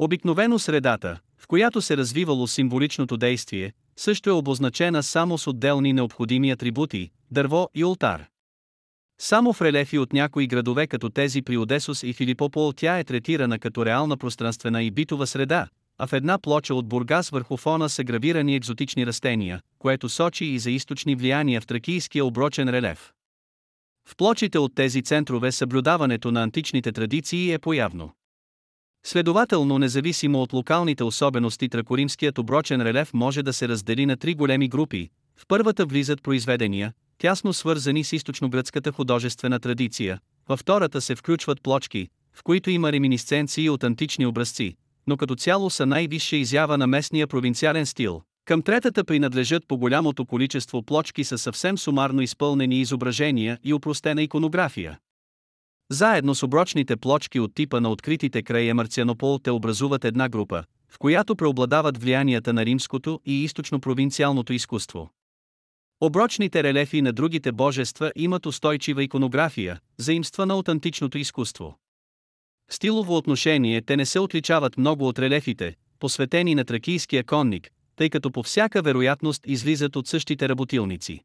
Обикновено 0.04 0.60
средата, 0.60 1.20
в 1.38 1.48
която 1.48 1.82
се 1.82 1.98
развивало 1.98 2.48
символичното 2.48 3.18
действие, 3.18 3.74
също 3.96 4.30
е 4.30 4.34
обозначена 4.34 5.04
само 5.04 5.38
с 5.38 5.48
отделни 5.48 5.94
необходими 5.94 6.52
атрибути– 6.52 7.10
дърво 7.32 7.70
и 7.76 7.86
ултар. 7.86 8.26
Само 9.20 9.54
в 9.54 9.62
релефи 9.62 9.98
от 9.98 10.14
някои 10.14 10.48
градове 10.48 10.88
като 10.88 11.10
тези 11.10 11.42
при 11.42 11.58
Одесус 11.58 12.04
и 12.04 12.14
Филипопол 12.14 12.74
тя 12.76 13.00
е 13.00 13.04
третирана 13.04 13.60
като 13.60 13.86
реална 13.86 14.18
пространствена 14.18 14.84
и 14.84 14.92
битова 14.92 15.28
среда, 15.28 15.68
а 15.98 16.08
в 16.08 16.14
една 16.14 16.40
плоча 16.40 16.76
от 16.76 16.88
Бургас 16.88 17.30
върху 17.30 17.58
фона 17.58 17.90
са 17.90 18.04
гравирани 18.04 18.56
екзотични 18.56 19.06
растения, 19.06 19.62
което 19.80 20.10
сочи 20.10 20.46
и 20.46 20.60
за 20.60 20.72
източни 20.72 21.16
влияния 21.16 21.62
в 21.62 21.68
тракийския 21.68 22.26
оброчен 22.26 22.70
релеф. 22.70 23.12
В 24.08 24.16
плочите 24.16 24.60
от 24.60 24.76
тези 24.76 25.02
центрове 25.02 25.52
съблюдаването 25.52 26.32
на 26.32 26.44
античните 26.44 26.92
традиции 26.92 27.52
е 27.54 27.60
появно. 27.60 28.14
Следователно, 29.04 29.80
независимо 29.80 30.42
от 30.42 30.54
локалните 30.54 31.04
особености, 31.04 31.70
тракоримският 31.70 32.38
оброчен 32.38 32.82
релеф 32.82 33.14
може 33.14 33.44
да 33.44 33.54
се 33.54 33.68
раздели 33.68 34.06
на 34.06 34.18
три 34.18 34.34
големи 34.36 34.68
групи. 34.68 35.10
В 35.38 35.44
първата 35.48 35.86
влизат 35.86 36.24
произведения, 36.24 36.94
тясно 37.18 37.54
свързани 37.54 38.04
с 38.04 38.14
източногръцката 38.14 38.92
художествена 38.92 39.60
традиция, 39.60 40.20
във 40.50 40.60
втората 40.60 41.02
се 41.02 41.16
включват 41.16 41.62
плочки, 41.62 42.08
в 42.34 42.44
които 42.44 42.70
има 42.70 42.92
реминисценции 42.92 43.70
от 43.70 43.84
антични 43.84 44.26
образци, 44.26 44.76
но 45.08 45.18
като 45.18 45.36
цяло 45.36 45.70
са 45.70 45.86
най-висша 45.86 46.36
изява 46.36 46.78
на 46.78 46.88
местния 46.88 47.28
провинциален 47.28 47.86
стил, 47.86 48.22
Към 48.46 48.62
третата 48.62 49.04
принадлежат 49.04 49.68
по 49.68 49.78
голямото 49.78 50.26
количество 50.26 50.84
плочки 50.84 51.24
с 51.24 51.38
съвсем 51.38 51.78
сумарно 51.78 52.22
изпълнени 52.22 52.82
изображения 52.82 53.58
и 53.64 53.74
упростена 53.74 54.22
иконография. 54.22 54.98
Заедно 55.92 56.36
с 56.36 56.44
оброчните 56.44 56.98
плочки 56.98 57.40
от 57.40 57.56
типа 57.56 57.80
на 57.80 57.90
откритите 57.90 58.44
края 58.44 58.76
Марцианопол 58.76 59.40
те 59.44 59.52
образуват 59.52 60.06
една 60.06 60.30
група, 60.30 60.64
в 60.90 61.00
която 61.00 61.36
преобладават 61.36 61.98
влиянията 61.98 62.54
на 62.54 62.66
римското 62.66 63.20
и 63.26 63.48
източно-провинциалното 63.48 64.52
изкуство. 64.52 65.10
Оброчните 66.02 66.64
релефи 66.64 67.02
на 67.02 67.14
другите 67.14 67.52
божества 67.52 68.12
имат 68.16 68.46
устойчива 68.46 69.04
иконография, 69.04 69.80
заимствана 69.98 70.56
от 70.56 70.70
античното 70.70 71.18
изкуство. 71.18 71.76
В 72.70 72.76
стилово 72.76 73.18
отношение 73.18 73.82
те 73.82 73.98
не 73.98 74.06
се 74.06 74.20
отличават 74.20 74.78
много 74.78 75.08
от 75.08 75.20
релефите, 75.20 75.76
посветени 76.00 76.56
на 76.56 76.66
тракийския 76.66 77.24
конник, 77.24 77.70
тъй 77.96 78.10
като 78.10 78.32
по 78.32 78.44
всяка 78.44 78.82
вероятност 78.82 79.42
излизат 79.48 79.96
от 79.96 80.08
същите 80.08 80.50
работилници. 80.50 81.20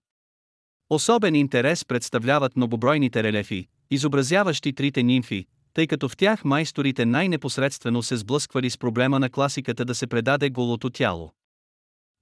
Особен 0.90 1.34
интерес 1.34 1.84
представляват 1.84 2.56
многобройните 2.56 3.22
релефи, 3.22 3.68
изобразяващи 3.90 4.72
трите 4.72 5.02
нимфи, 5.02 5.46
тъй 5.74 5.86
като 5.86 6.08
в 6.08 6.16
тях 6.16 6.44
майсторите 6.44 7.06
най-непосредствено 7.06 8.02
се 8.02 8.16
сблъсквали 8.16 8.70
с 8.70 8.78
проблема 8.78 9.18
на 9.18 9.30
класиката 9.30 9.84
да 9.84 9.94
се 9.94 10.06
предаде 10.06 10.50
голото 10.50 10.90
тяло. 10.90 11.32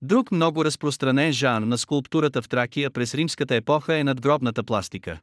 Друг 0.03 0.31
много 0.33 0.65
разпространен 0.65 1.33
жанр 1.33 1.67
на 1.67 1.79
скулптурата 1.79 2.43
в 2.43 2.49
Тракия 2.49 2.91
през 2.91 3.15
римската 3.15 3.55
епоха 3.55 3.97
е 3.97 4.05
надгробната 4.05 4.65
пластика. 4.65 5.21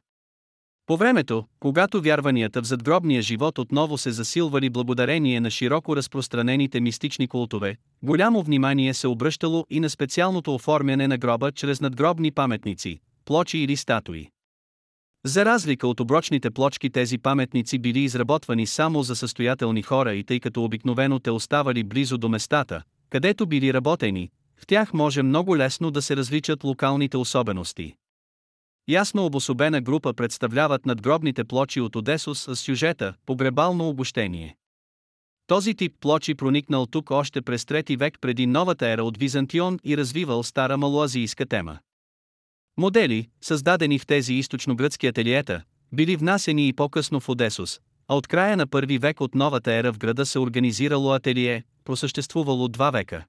По 0.86 0.96
времето, 0.96 1.44
когато 1.60 2.00
вярванията 2.02 2.62
в 2.62 2.66
задгробния 2.66 3.22
живот 3.22 3.58
отново 3.58 3.98
се 3.98 4.10
засилвали 4.10 4.70
благодарение 4.70 5.40
на 5.40 5.50
широко 5.50 5.96
разпространените 5.96 6.80
мистични 6.80 7.28
култове, 7.28 7.76
голямо 8.02 8.42
внимание 8.42 8.94
се 8.94 9.08
обръщало 9.08 9.66
и 9.70 9.80
на 9.80 9.90
специалното 9.90 10.54
оформяне 10.54 11.08
на 11.08 11.18
гроба 11.18 11.52
чрез 11.52 11.80
надгробни 11.80 12.30
паметници, 12.30 13.00
плочи 13.24 13.58
или 13.58 13.76
статуи. 13.76 14.28
За 15.24 15.44
разлика 15.44 15.88
от 15.88 16.00
оброчните 16.00 16.50
плочки 16.50 16.90
тези 16.90 17.18
паметници 17.18 17.78
били 17.78 18.00
изработвани 18.00 18.66
само 18.66 19.02
за 19.02 19.16
състоятелни 19.16 19.82
хора 19.82 20.14
и 20.14 20.24
тъй 20.24 20.40
като 20.40 20.64
обикновено 20.64 21.18
те 21.18 21.30
оставали 21.30 21.84
близо 21.84 22.18
до 22.18 22.28
местата, 22.28 22.82
където 23.10 23.46
били 23.46 23.74
работени, 23.74 24.30
в 24.56 24.66
тях 24.66 24.92
може 24.92 25.22
много 25.22 25.56
лесно 25.56 25.90
да 25.90 26.02
се 26.02 26.16
различат 26.16 26.64
локалните 26.64 27.16
особености. 27.16 27.94
Ясно 28.88 29.26
обособена 29.26 29.80
група 29.80 30.14
представляват 30.14 30.86
надгробните 30.86 31.44
плочи 31.44 31.80
от 31.80 31.96
Одесос 31.96 32.40
с 32.40 32.56
сюжета 32.56 33.14
«Погребално 33.26 33.88
обощение». 33.88 34.56
Този 35.46 35.74
тип 35.74 35.94
плочи 36.00 36.34
проникнал 36.34 36.86
тук 36.86 37.10
още 37.10 37.42
през 37.42 37.64
3 37.64 37.98
век 37.98 38.18
преди 38.20 38.46
новата 38.46 38.88
ера 38.88 39.04
от 39.04 39.18
Византион 39.18 39.78
и 39.84 39.96
развивал 39.96 40.42
стара 40.42 40.76
малоазийска 40.76 41.46
тема. 41.46 41.78
Модели, 42.76 43.28
създадени 43.40 43.98
в 43.98 44.06
тези 44.06 44.34
източно-гръцки 44.34 45.06
ателиета, 45.06 45.62
били 45.92 46.16
внасени 46.16 46.68
и 46.68 46.72
по-късно 46.72 47.20
в 47.20 47.28
Одесос, 47.28 47.80
а 48.08 48.14
от 48.14 48.26
края 48.26 48.56
на 48.56 48.66
първи 48.66 48.98
век 48.98 49.20
от 49.20 49.34
новата 49.34 49.72
ера 49.72 49.92
в 49.92 49.98
града 49.98 50.26
се 50.26 50.38
организирало 50.38 51.12
ателие, 51.12 51.64
просъществувало 51.84 52.68
два 52.68 52.90
века. 52.90 53.24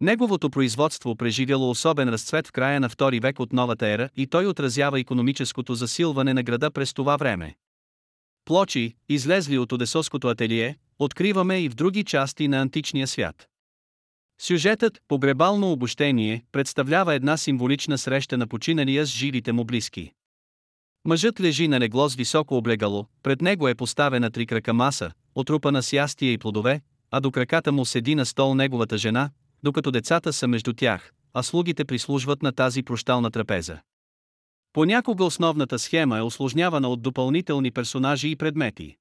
Неговото 0.00 0.50
производство 0.50 1.16
преживяло 1.16 1.70
особен 1.70 2.08
разцвет 2.08 2.46
в 2.46 2.52
края 2.52 2.80
на 2.80 2.88
втори 2.88 3.20
век 3.20 3.40
от 3.40 3.52
новата 3.52 3.88
ера 3.88 4.08
и 4.16 4.26
той 4.26 4.46
отразява 4.46 5.00
економическото 5.00 5.74
засилване 5.74 6.34
на 6.34 6.42
града 6.42 6.70
през 6.70 6.94
това 6.94 7.16
време. 7.16 7.54
Плочи, 8.44 8.94
излезли 9.08 9.58
от 9.58 9.72
Одесоското 9.72 10.28
ателие, 10.28 10.76
откриваме 10.98 11.60
и 11.60 11.68
в 11.68 11.74
други 11.74 12.04
части 12.04 12.48
на 12.48 12.60
античния 12.60 13.06
свят. 13.06 13.48
Сюжетът 14.38 14.98
«Погребално 15.08 15.72
обощение» 15.72 16.44
представлява 16.52 17.14
една 17.14 17.36
символична 17.36 17.98
среща 17.98 18.38
на 18.38 18.46
починалия 18.46 19.06
с 19.06 19.10
живите 19.10 19.52
му 19.52 19.64
близки. 19.64 20.12
Мъжът 21.04 21.40
лежи 21.40 21.68
на 21.68 21.80
легло 21.80 22.08
с 22.08 22.14
високо 22.14 22.56
облегало, 22.56 23.06
пред 23.22 23.40
него 23.40 23.68
е 23.68 23.74
поставена 23.74 24.30
три 24.30 24.46
крака 24.46 24.74
маса, 24.74 25.10
отрупана 25.34 25.82
с 25.82 25.92
ястия 25.92 26.32
и 26.32 26.38
плодове, 26.38 26.80
а 27.10 27.20
до 27.20 27.30
краката 27.30 27.72
му 27.72 27.84
седи 27.84 28.14
на 28.14 28.26
стол 28.26 28.54
неговата 28.54 28.98
жена, 28.98 29.30
докато 29.62 29.90
децата 29.90 30.32
са 30.32 30.48
между 30.48 30.72
тях, 30.72 31.12
а 31.34 31.42
слугите 31.42 31.84
прислужват 31.84 32.42
на 32.42 32.52
тази 32.52 32.82
прощална 32.82 33.30
трапеза. 33.30 33.78
Понякога 34.72 35.24
основната 35.24 35.78
схема 35.78 36.18
е 36.18 36.22
осложнявана 36.22 36.88
от 36.88 37.02
допълнителни 37.02 37.70
персонажи 37.70 38.28
и 38.28 38.36
предмети. 38.36 38.96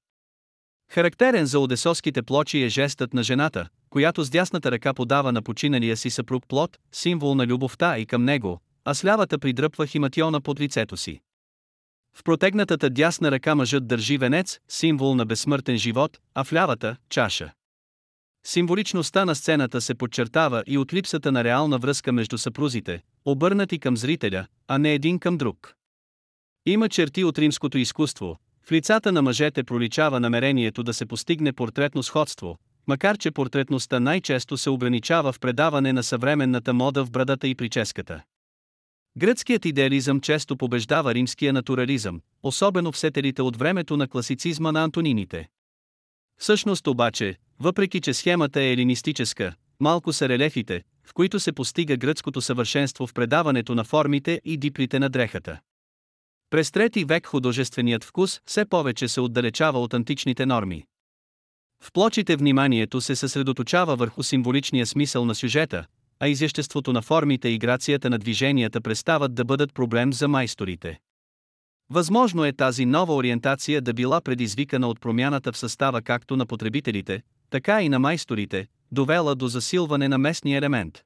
Характерен 0.91 1.45
за 1.45 1.59
одесоските 1.59 2.23
плочи 2.23 2.63
е 2.63 2.69
жестът 2.69 3.13
на 3.13 3.23
жената, 3.23 3.69
която 3.95 4.23
с 4.23 4.29
дясната 4.29 4.71
ръка 4.71 4.93
подава 4.93 5.31
на 5.31 5.41
починалия 5.41 5.97
си 5.97 6.09
съпруг 6.09 6.43
плод, 6.47 6.77
символ 6.91 7.35
на 7.35 7.47
любовта 7.47 7.97
и 7.97 8.05
към 8.05 8.23
него, 8.23 8.61
а 8.85 8.93
с 8.93 9.05
лявата 9.05 9.39
придръпва 9.39 9.87
химатиона 9.87 10.41
под 10.41 10.59
лицето 10.59 10.97
си. 10.97 11.19
В 12.17 12.23
протегнатата 12.23 12.89
дясна 12.89 13.31
ръка 13.31 13.55
мъжът 13.55 13.87
държи 13.87 14.17
венец, 14.17 14.59
символ 14.67 15.15
на 15.15 15.25
безсмъртен 15.25 15.77
живот, 15.77 16.17
а 16.33 16.43
в 16.43 16.53
лявата– 16.53 16.95
чаша. 17.09 17.53
Символичността 18.45 19.25
на 19.25 19.35
сцената 19.35 19.81
се 19.81 19.95
подчертава 19.95 20.63
и 20.67 20.77
от 20.77 20.93
липсата 20.93 21.31
на 21.31 21.43
реална 21.43 21.77
връзка 21.77 22.11
между 22.11 22.37
съпрузите, 22.37 23.01
обърнати 23.25 23.79
към 23.79 23.97
зрителя, 23.97 24.47
а 24.67 24.77
не 24.77 24.93
един 24.93 25.19
към 25.19 25.37
друг. 25.37 25.73
Има 26.65 26.89
черти 26.89 27.23
от 27.23 27.37
римското 27.37 27.77
изкуство, 27.77 28.37
в 28.67 28.71
лицата 28.71 29.11
на 29.11 29.21
мъжете 29.21 29.63
проличава 29.63 30.19
намерението 30.19 30.83
да 30.83 30.93
се 30.93 31.05
постигне 31.05 31.53
портретно 31.53 32.03
сходство, 32.03 32.57
макар 32.87 33.17
че 33.17 33.31
портретността 33.31 33.99
най-често 33.99 34.57
се 34.57 34.69
ограничава 34.69 35.31
в 35.31 35.39
предаване 35.39 35.93
на 35.93 36.03
съвременната 36.03 36.73
мода 36.73 37.05
в 37.05 37.11
брадата 37.11 37.47
и 37.47 37.55
прическата. 37.55 38.23
Гръцкият 39.17 39.65
идеализъм 39.65 40.21
често 40.21 40.57
побеждава 40.57 41.13
римския 41.13 41.53
натурализъм, 41.53 42.21
особено 42.43 42.91
в 42.91 42.97
сетелите 42.97 43.41
от 43.41 43.57
времето 43.57 43.97
на 43.97 44.07
класицизма 44.07 44.71
на 44.71 44.83
Антонините. 44.83 45.47
Всъщност 46.37 46.87
обаче, 46.87 47.35
въпреки 47.59 48.01
че 48.01 48.13
схемата 48.13 48.61
е 48.61 48.71
елинистическа, 48.71 49.53
малко 49.79 50.13
са 50.13 50.29
релефите, 50.29 50.83
в 51.03 51.13
които 51.13 51.39
се 51.39 51.51
постига 51.51 51.97
гръцкото 51.97 52.41
съвършенство 52.41 53.07
в 53.07 53.13
предаването 53.13 53.75
на 53.75 53.83
формите 53.83 54.41
и 54.45 54.57
диплите 54.57 54.99
на 54.99 55.09
дрехата. 55.09 55.59
През 56.49 56.71
трети 56.71 57.05
век 57.05 57.25
художественият 57.25 58.03
вкус 58.03 58.41
все 58.45 58.65
повече 58.65 59.07
се 59.07 59.21
отдалечава 59.21 59.79
от 59.79 59.93
античните 59.93 60.45
норми. 60.45 60.85
В 61.83 61.91
плочите 61.91 62.35
вниманието 62.35 63.01
се 63.01 63.15
съсредоточава 63.15 63.95
върху 63.95 64.23
символичния 64.23 64.85
смисъл 64.85 65.25
на 65.25 65.35
сюжета, 65.35 65.85
а 66.19 66.27
изяществото 66.27 66.93
на 66.93 67.01
формите 67.01 67.49
и 67.49 67.57
грацията 67.57 68.09
на 68.09 68.19
движенията 68.19 68.81
престават 68.81 69.35
да 69.35 69.45
бъдат 69.45 69.73
проблем 69.73 70.13
за 70.13 70.27
майсторите. 70.27 70.99
Възможно 71.89 72.45
е 72.45 72.53
тази 72.53 72.85
нова 72.85 73.15
ориентация 73.15 73.81
да 73.81 73.93
била 73.93 74.21
предизвикана 74.21 74.87
от 74.87 75.01
промяната 75.01 75.51
в 75.51 75.57
състава 75.57 76.01
както 76.01 76.35
на 76.35 76.45
потребителите, 76.45 77.21
така 77.49 77.81
и 77.81 77.89
на 77.89 77.99
майсторите, 77.99 78.67
довела 78.91 79.35
до 79.35 79.47
засилване 79.47 80.07
на 80.07 80.17
местния 80.17 80.57
елемент. 80.57 81.03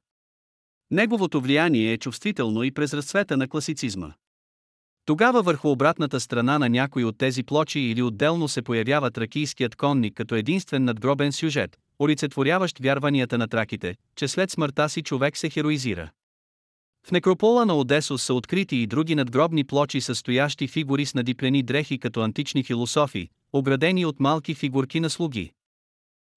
Неговото 0.90 1.40
влияние 1.40 1.92
е 1.92 1.98
чувствително 1.98 2.62
и 2.62 2.70
през 2.70 2.94
разцвета 2.94 3.36
на 3.36 3.48
класицизма. 3.48 4.12
Тогава 5.10 5.42
върху 5.42 5.70
обратната 5.70 6.20
страна 6.20 6.58
на 6.58 6.68
някой 6.68 7.04
от 7.04 7.18
тези 7.18 7.42
плочи 7.42 7.80
или 7.80 8.02
отделно 8.02 8.48
се 8.48 8.62
появява 8.62 9.10
тракийският 9.10 9.76
конник 9.76 10.14
като 10.14 10.34
единствен 10.34 10.84
надгробен 10.84 11.32
сюжет, 11.32 11.76
олицетворяващ 12.02 12.78
вярванията 12.78 13.38
на 13.38 13.48
траките, 13.48 13.96
че 14.16 14.28
след 14.28 14.50
смъртта 14.50 14.88
си 14.88 15.02
човек 15.02 15.36
се 15.36 15.50
хероизира. 15.50 16.10
В 17.06 17.10
некропола 17.10 17.66
на 17.66 17.74
Одесо 17.74 18.18
са 18.18 18.34
открити 18.34 18.76
и 18.76 18.86
други 18.86 19.14
надгробни 19.14 19.64
плочи 19.64 20.00
състоящи 20.00 20.68
фигури 20.68 21.06
с 21.06 21.14
надиплени 21.14 21.62
дрехи 21.62 21.98
като 21.98 22.20
антични 22.20 22.62
философи, 22.62 23.28
оградени 23.52 24.06
от 24.06 24.20
малки 24.20 24.54
фигурки 24.54 25.00
на 25.00 25.10
слуги. 25.10 25.52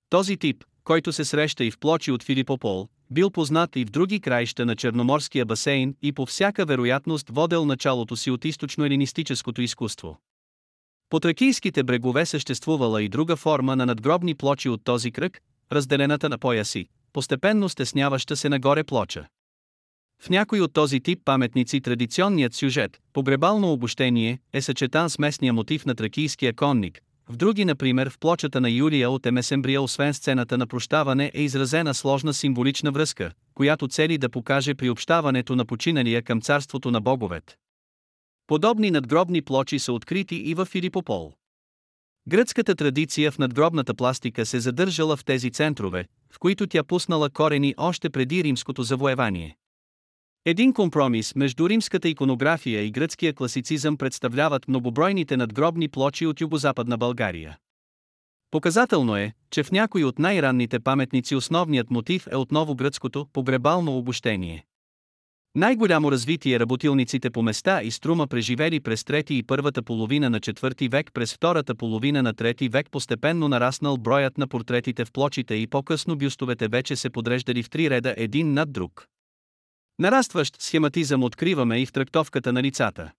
Този 0.10 0.38
тип, 0.38 0.64
който 0.84 1.14
се 1.14 1.26
среща 1.26 1.66
и 1.66 1.72
в 1.72 1.80
плочи 1.80 2.12
от 2.12 2.24
Филипопол, 2.24 2.88
бил 3.12 3.32
познат 3.32 3.76
и 3.76 3.86
в 3.86 3.90
други 3.90 4.20
краища 4.20 4.66
на 4.66 4.76
Черноморския 4.76 5.46
басейн 5.46 5.96
и 6.02 6.12
по 6.12 6.26
всяка 6.26 6.66
вероятност 6.66 7.30
водел 7.30 7.66
началото 7.66 8.16
си 8.16 8.32
от 8.32 8.46
източно-елинистическото 8.46 9.62
изкуство. 9.62 10.20
По 11.10 11.20
тракийските 11.20 11.84
брегове 11.84 12.26
съществувала 12.26 13.04
и 13.04 13.10
друга 13.10 13.36
форма 13.36 13.76
на 13.76 13.86
надгробни 13.86 14.36
плочи 14.36 14.70
от 14.70 14.84
този 14.84 15.12
кръг, 15.12 15.42
разделената 15.72 16.30
на 16.30 16.38
пояси, 16.38 16.88
постепенно 17.14 17.70
стесняваща 17.70 18.36
се 18.36 18.50
нагоре 18.50 18.84
плоча. 18.84 19.28
В 20.22 20.30
някой 20.30 20.60
от 20.60 20.74
този 20.74 21.00
тип 21.00 21.20
паметници 21.26 21.82
традиционният 21.82 22.54
сюжет, 22.54 23.02
погребално 23.14 23.72
обощение, 23.72 24.40
е 24.54 24.62
съчетан 24.62 25.10
с 25.10 25.20
местния 25.20 25.54
мотив 25.54 25.86
на 25.86 25.96
тракийския 25.96 26.54
конник, 26.54 27.02
в 27.30 27.36
други, 27.36 27.66
например, 27.66 28.10
в 28.10 28.20
плочата 28.20 28.62
на 28.62 28.70
Юлия 28.70 29.10
от 29.10 29.26
Емесембрия, 29.26 29.82
освен 29.82 30.14
сцената 30.14 30.58
на 30.58 30.68
прощаване, 30.68 31.32
е 31.34 31.42
изразена 31.42 31.94
сложна 31.94 32.34
символична 32.34 32.92
връзка, 32.92 33.32
която 33.54 33.88
цели 33.88 34.18
да 34.18 34.30
покаже 34.30 34.76
приобщаването 34.76 35.56
на 35.56 35.66
починалия 35.66 36.22
към 36.22 36.42
царството 36.42 36.92
на 36.92 37.02
боговет. 37.02 37.58
Подобни 38.48 38.92
надгробни 38.92 39.42
плочи 39.42 39.80
са 39.80 39.94
открити 39.94 40.36
и 40.36 40.54
в 40.54 40.66
Филипопол. 40.66 41.34
Гръцката 42.28 42.76
традиция 42.76 43.32
в 43.32 43.38
надгробната 43.38 43.94
пластика 43.94 44.46
се 44.46 44.60
задържала 44.60 45.18
в 45.18 45.26
тези 45.26 45.52
центрове, 45.52 46.06
в 46.32 46.40
които 46.40 46.68
тя 46.68 46.84
пуснала 46.84 47.30
корени 47.30 47.74
още 47.78 48.10
преди 48.10 48.44
римското 48.44 48.84
завоевание. 48.84 49.56
Един 50.46 50.74
компромис 50.74 51.36
между 51.36 51.70
римската 51.70 52.10
иконография 52.10 52.82
и 52.84 52.92
гръцкия 52.92 53.34
класицизъм 53.34 53.98
представляват 53.98 54.68
многобройните 54.68 55.38
надгробни 55.38 55.90
плочи 55.90 56.26
от 56.26 56.42
югозападна 56.42 56.98
България. 56.98 57.58
Показателно 58.52 59.16
е, 59.16 59.34
че 59.52 59.64
в 59.64 59.72
някои 59.72 60.04
от 60.04 60.20
най-ранните 60.20 60.80
паметници 60.80 61.36
основният 61.36 61.92
мотив 61.92 62.28
е 62.32 62.36
отново 62.36 62.76
гръцкото 62.76 63.28
погребално 63.34 63.98
обощение. 63.98 64.66
Най-голямо 65.56 66.12
развитие 66.12 66.60
работилниците 66.60 67.30
по 67.30 67.42
места 67.42 67.82
и 67.84 67.92
струма 67.92 68.28
преживели 68.28 68.80
през 68.80 69.04
трети 69.04 69.36
и 69.38 69.44
първата 69.44 69.84
половина 69.84 70.30
на 70.30 70.40
четвърти 70.40 70.88
век 70.88 71.12
през 71.14 71.34
втората 71.34 71.76
половина 71.76 72.24
на 72.24 72.34
трети 72.34 72.70
век 72.70 72.88
постепенно 72.92 73.48
нараснал 73.48 73.98
броят 73.98 74.38
на 74.38 74.48
портретите 74.48 75.06
в 75.06 75.12
плочите 75.12 75.56
и 75.56 75.68
по-късно 75.68 76.16
бюстовете 76.16 76.68
вече 76.68 76.96
се 76.96 77.10
подреждали 77.10 77.64
в 77.64 77.70
три 77.70 77.90
реда 77.90 78.14
един 78.18 78.54
над 78.54 78.72
друг. 78.72 79.08
Нарастващ 80.00 80.62
схематизъм 80.62 81.24
откриваме 81.24 81.82
и 81.82 81.86
в 81.86 81.92
трактовката 81.92 82.54
на 82.54 82.64
лицата. 82.64 83.12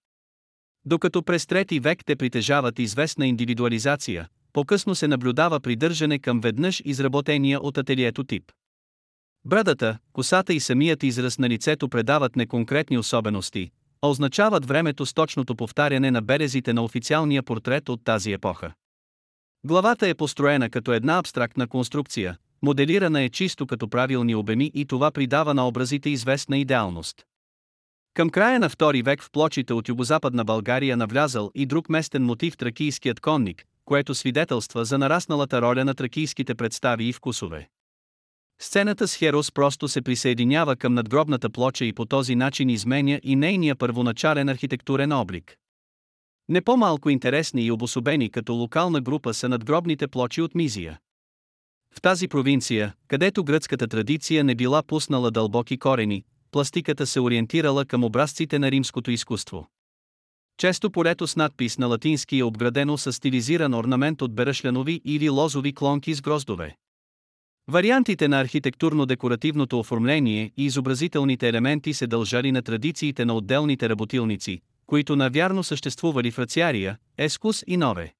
Докато 0.84 1.22
през 1.22 1.46
трети 1.46 1.80
век 1.80 2.04
те 2.06 2.16
притежават 2.16 2.78
известна 2.78 3.26
индивидуализация, 3.26 4.28
по-късно 4.52 4.94
се 4.94 5.08
наблюдава 5.08 5.60
придържане 5.60 6.18
към 6.18 6.40
веднъж 6.40 6.82
изработения 6.84 7.60
от 7.60 7.78
ателието 7.78 8.24
тип. 8.24 8.52
Брадата, 9.44 9.98
косата 10.12 10.54
и 10.54 10.60
самият 10.60 11.02
израз 11.02 11.38
на 11.38 11.48
лицето 11.48 11.88
предават 11.88 12.36
неконкретни 12.36 12.98
особености, 12.98 13.70
а 14.02 14.08
означават 14.08 14.66
времето 14.66 15.06
с 15.06 15.14
точното 15.14 15.56
повтаряне 15.56 16.10
на 16.10 16.22
березите 16.22 16.72
на 16.72 16.84
официалния 16.84 17.42
портрет 17.42 17.88
от 17.88 18.04
тази 18.04 18.32
епоха. 18.32 18.72
Главата 19.66 20.08
е 20.08 20.14
построена 20.14 20.70
като 20.70 20.92
една 20.92 21.18
абстрактна 21.18 21.68
конструкция, 21.68 22.36
моделирана 22.64 23.22
е 23.22 23.28
чисто 23.28 23.66
като 23.66 23.88
правилни 23.88 24.34
обеми 24.34 24.70
и 24.74 24.84
това 24.84 25.10
придава 25.10 25.54
на 25.54 25.68
образите 25.68 26.10
известна 26.10 26.58
идеалност. 26.58 27.24
Към 28.14 28.30
края 28.30 28.60
на 28.60 28.68
втори 28.68 29.02
век 29.02 29.22
в 29.22 29.30
плочите 29.30 29.72
от 29.72 29.88
югозападна 29.88 30.44
България 30.44 30.96
навлязал 30.96 31.50
и 31.54 31.66
друг 31.66 31.88
местен 31.88 32.24
мотив 32.24 32.56
тракийският 32.56 33.20
конник, 33.20 33.64
което 33.84 34.14
свидетелства 34.14 34.84
за 34.84 34.98
нарасналата 34.98 35.62
роля 35.62 35.84
на 35.84 35.94
тракийските 35.94 36.54
представи 36.54 37.04
и 37.04 37.12
вкусове. 37.12 37.68
Сцената 38.60 39.08
с 39.08 39.16
Херос 39.16 39.52
просто 39.52 39.88
се 39.88 40.02
присъединява 40.02 40.76
към 40.76 40.94
надгробната 40.94 41.50
плоча 41.50 41.84
и 41.84 41.92
по 41.92 42.04
този 42.04 42.34
начин 42.36 42.70
изменя 42.70 43.20
и 43.22 43.36
нейния 43.36 43.76
първоначален 43.76 44.48
архитектурен 44.48 45.12
облик. 45.12 45.56
Не 46.48 46.60
по-малко 46.60 47.10
интересни 47.10 47.62
и 47.62 47.70
обособени 47.70 48.30
като 48.30 48.54
локална 48.54 49.00
група 49.00 49.34
са 49.34 49.48
надгробните 49.48 50.08
плочи 50.08 50.42
от 50.42 50.54
Мизия. 50.54 50.98
В 51.96 52.00
тази 52.00 52.28
провинция, 52.28 52.94
където 53.08 53.44
гръцката 53.44 53.88
традиция 53.88 54.44
не 54.44 54.54
била 54.54 54.82
пуснала 54.82 55.30
дълбоки 55.30 55.78
корени, 55.78 56.24
пластиката 56.50 57.06
се 57.06 57.20
ориентирала 57.20 57.84
към 57.84 58.04
образците 58.04 58.58
на 58.58 58.70
римското 58.70 59.10
изкуство. 59.10 59.68
Често 60.58 60.90
полето 60.90 61.26
с 61.26 61.36
надпис 61.36 61.78
на 61.78 61.86
латински 61.86 62.38
е 62.38 62.44
обградено 62.44 62.98
с 62.98 63.12
стилизиран 63.12 63.74
орнамент 63.74 64.22
от 64.22 64.34
берашлянови 64.34 65.00
или 65.04 65.28
лозови 65.28 65.74
клонки 65.74 66.14
с 66.14 66.20
гроздове. 66.20 66.76
Вариантите 67.68 68.28
на 68.28 68.44
архитектурно-декоративното 68.44 69.78
оформление 69.78 70.52
и 70.56 70.64
изобразителните 70.64 71.48
елементи 71.48 71.94
се 71.94 72.06
дължали 72.06 72.52
на 72.52 72.62
традициите 72.62 73.24
на 73.24 73.34
отделните 73.34 73.88
работилници, 73.88 74.60
които 74.86 75.16
навярно 75.16 75.64
съществували 75.64 76.30
в 76.30 76.38
рациария, 76.38 76.98
ескус 77.18 77.64
и 77.66 77.76
нове. 77.76 78.12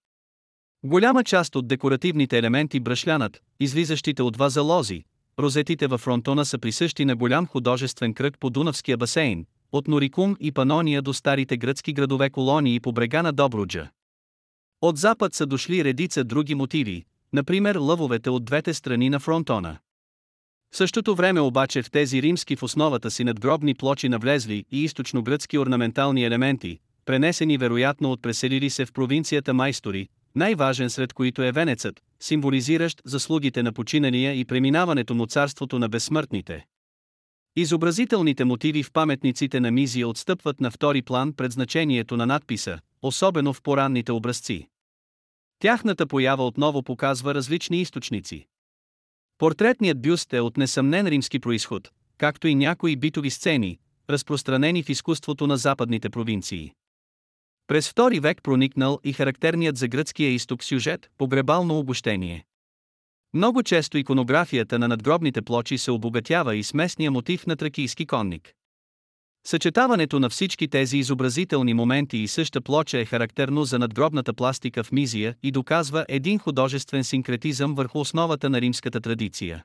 Голяма 0.87 1.25
част 1.25 1.57
от 1.57 1.69
декоративните 1.69 2.39
елементи 2.39 2.81
бръшлянат, 2.81 3.43
излизащите 3.61 4.23
от 4.23 4.37
ваза 4.37 4.63
лози, 4.63 5.05
розетите 5.39 5.87
във 5.87 6.01
фронтона 6.01 6.45
са 6.45 6.59
присъщи 6.59 7.05
на 7.05 7.17
голям 7.17 7.47
художествен 7.47 8.15
кръг 8.15 8.39
по 8.41 8.51
Дунавския 8.51 8.97
басейн, 8.97 9.47
от 9.73 9.89
Норикум 9.89 10.37
и 10.41 10.53
Панония 10.53 11.03
до 11.03 11.13
старите 11.13 11.57
гръцки 11.57 11.93
градове 11.93 12.31
колонии 12.31 12.81
по 12.81 12.93
брега 12.93 13.23
на 13.23 13.33
Добруджа. 13.33 13.91
От 14.81 14.99
запад 14.99 15.35
са 15.35 15.47
дошли 15.47 15.85
редица 15.85 16.25
други 16.25 16.55
мотиви, 16.55 17.05
например 17.33 17.77
лъвовете 17.77 18.31
от 18.31 18.45
двете 18.45 18.75
страни 18.75 19.11
на 19.11 19.21
фронтона. 19.21 19.79
В 20.73 20.77
същото 20.77 21.15
време 21.15 21.41
обаче 21.41 21.83
в 21.83 21.91
тези 21.91 22.23
римски 22.23 22.57
в 22.57 22.63
основата 22.63 23.11
си 23.11 23.25
надгробни 23.25 23.75
плочи 23.75 24.09
навлезли 24.09 24.65
и 24.71 24.85
източно-гръцки 24.85 25.59
орнаментални 25.59 26.25
елементи, 26.25 26.79
пренесени 27.05 27.59
вероятно 27.59 28.13
от 28.13 28.23
преселили 28.23 28.71
се 28.71 28.87
в 28.87 28.93
провинцията 28.93 29.55
майстори, 29.55 30.09
най-важен 30.35 30.91
сред 30.91 31.13
които 31.13 31.43
е 31.43 31.53
венецът, 31.53 32.03
символизиращ 32.21 33.03
заслугите 33.05 33.63
на 33.63 33.73
починалия 33.73 34.35
и 34.35 34.45
преминаването 34.45 35.15
му 35.15 35.27
царството 35.27 35.79
на 35.79 35.89
безсмъртните. 35.89 36.67
Изобразителните 37.57 38.45
мотиви 38.45 38.83
в 38.83 38.93
паметниците 38.93 39.61
на 39.61 39.71
Мизия 39.71 40.09
отстъпват 40.09 40.61
на 40.61 40.71
втори 40.71 41.03
план 41.03 41.33
пред 41.33 41.53
значението 41.53 42.17
на 42.17 42.27
надписа, 42.27 42.79
особено 43.03 43.53
в 43.53 43.63
поранните 43.63 44.13
образци. 44.13 44.69
Тяхната 45.59 46.07
поява 46.07 46.47
отново 46.47 46.83
показва 46.83 47.35
различни 47.35 47.81
източници. 47.81 48.47
Портретният 49.39 50.03
бюст 50.03 50.33
е 50.33 50.41
от 50.41 50.57
несъмнен 50.57 51.09
римски 51.09 51.39
происход, 51.39 51.91
както 52.19 52.49
и 52.49 52.55
някои 52.55 52.97
битови 52.97 53.31
сцени, 53.31 53.79
разпространени 54.11 54.83
в 54.83 54.89
изкуството 54.89 55.47
на 55.47 55.57
западните 55.57 56.11
провинции. 56.11 56.73
През 57.67 57.91
втори 57.91 58.21
век 58.21 58.43
проникнал 58.43 59.01
и 59.05 59.13
характерният 59.13 59.77
за 59.77 59.89
гръцкия 59.89 60.31
изток 60.31 60.65
сюжет– 60.65 61.11
погребално 61.19 61.79
обощение. 61.79 62.45
Много 63.35 63.63
често 63.63 63.99
иконографията 63.99 64.79
на 64.79 64.89
надгробните 64.89 65.43
плочи 65.43 65.79
се 65.79 65.91
обогатява 65.91 66.57
и 66.57 66.63
с 66.63 66.75
местния 66.75 67.11
мотив 67.11 67.47
на 67.47 67.57
тракийски 67.57 68.07
конник. 68.07 68.53
Съчетаването 69.47 70.21
на 70.21 70.31
всички 70.31 70.69
тези 70.69 70.99
изобразителни 70.99 71.75
моменти 71.75 72.19
и 72.19 72.29
съща 72.29 72.61
плоча 72.61 72.99
е 72.99 73.05
характерно 73.05 73.65
за 73.65 73.79
надгробната 73.79 74.35
пластика 74.35 74.85
в 74.85 74.93
Мизия 74.93 75.35
и 75.43 75.51
доказва 75.51 76.05
един 76.09 76.39
художествен 76.39 77.05
синкретизъм 77.05 77.75
върху 77.75 78.01
основата 78.01 78.51
на 78.51 78.61
римската 78.61 79.01
традиция. 79.01 79.65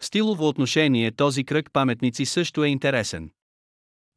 В 0.00 0.06
стилово 0.06 0.48
отношение 0.48 1.12
този 1.12 1.44
кръг 1.44 1.70
паметници 1.72 2.26
също 2.26 2.64
е 2.64 2.68
интересен. 2.68 3.30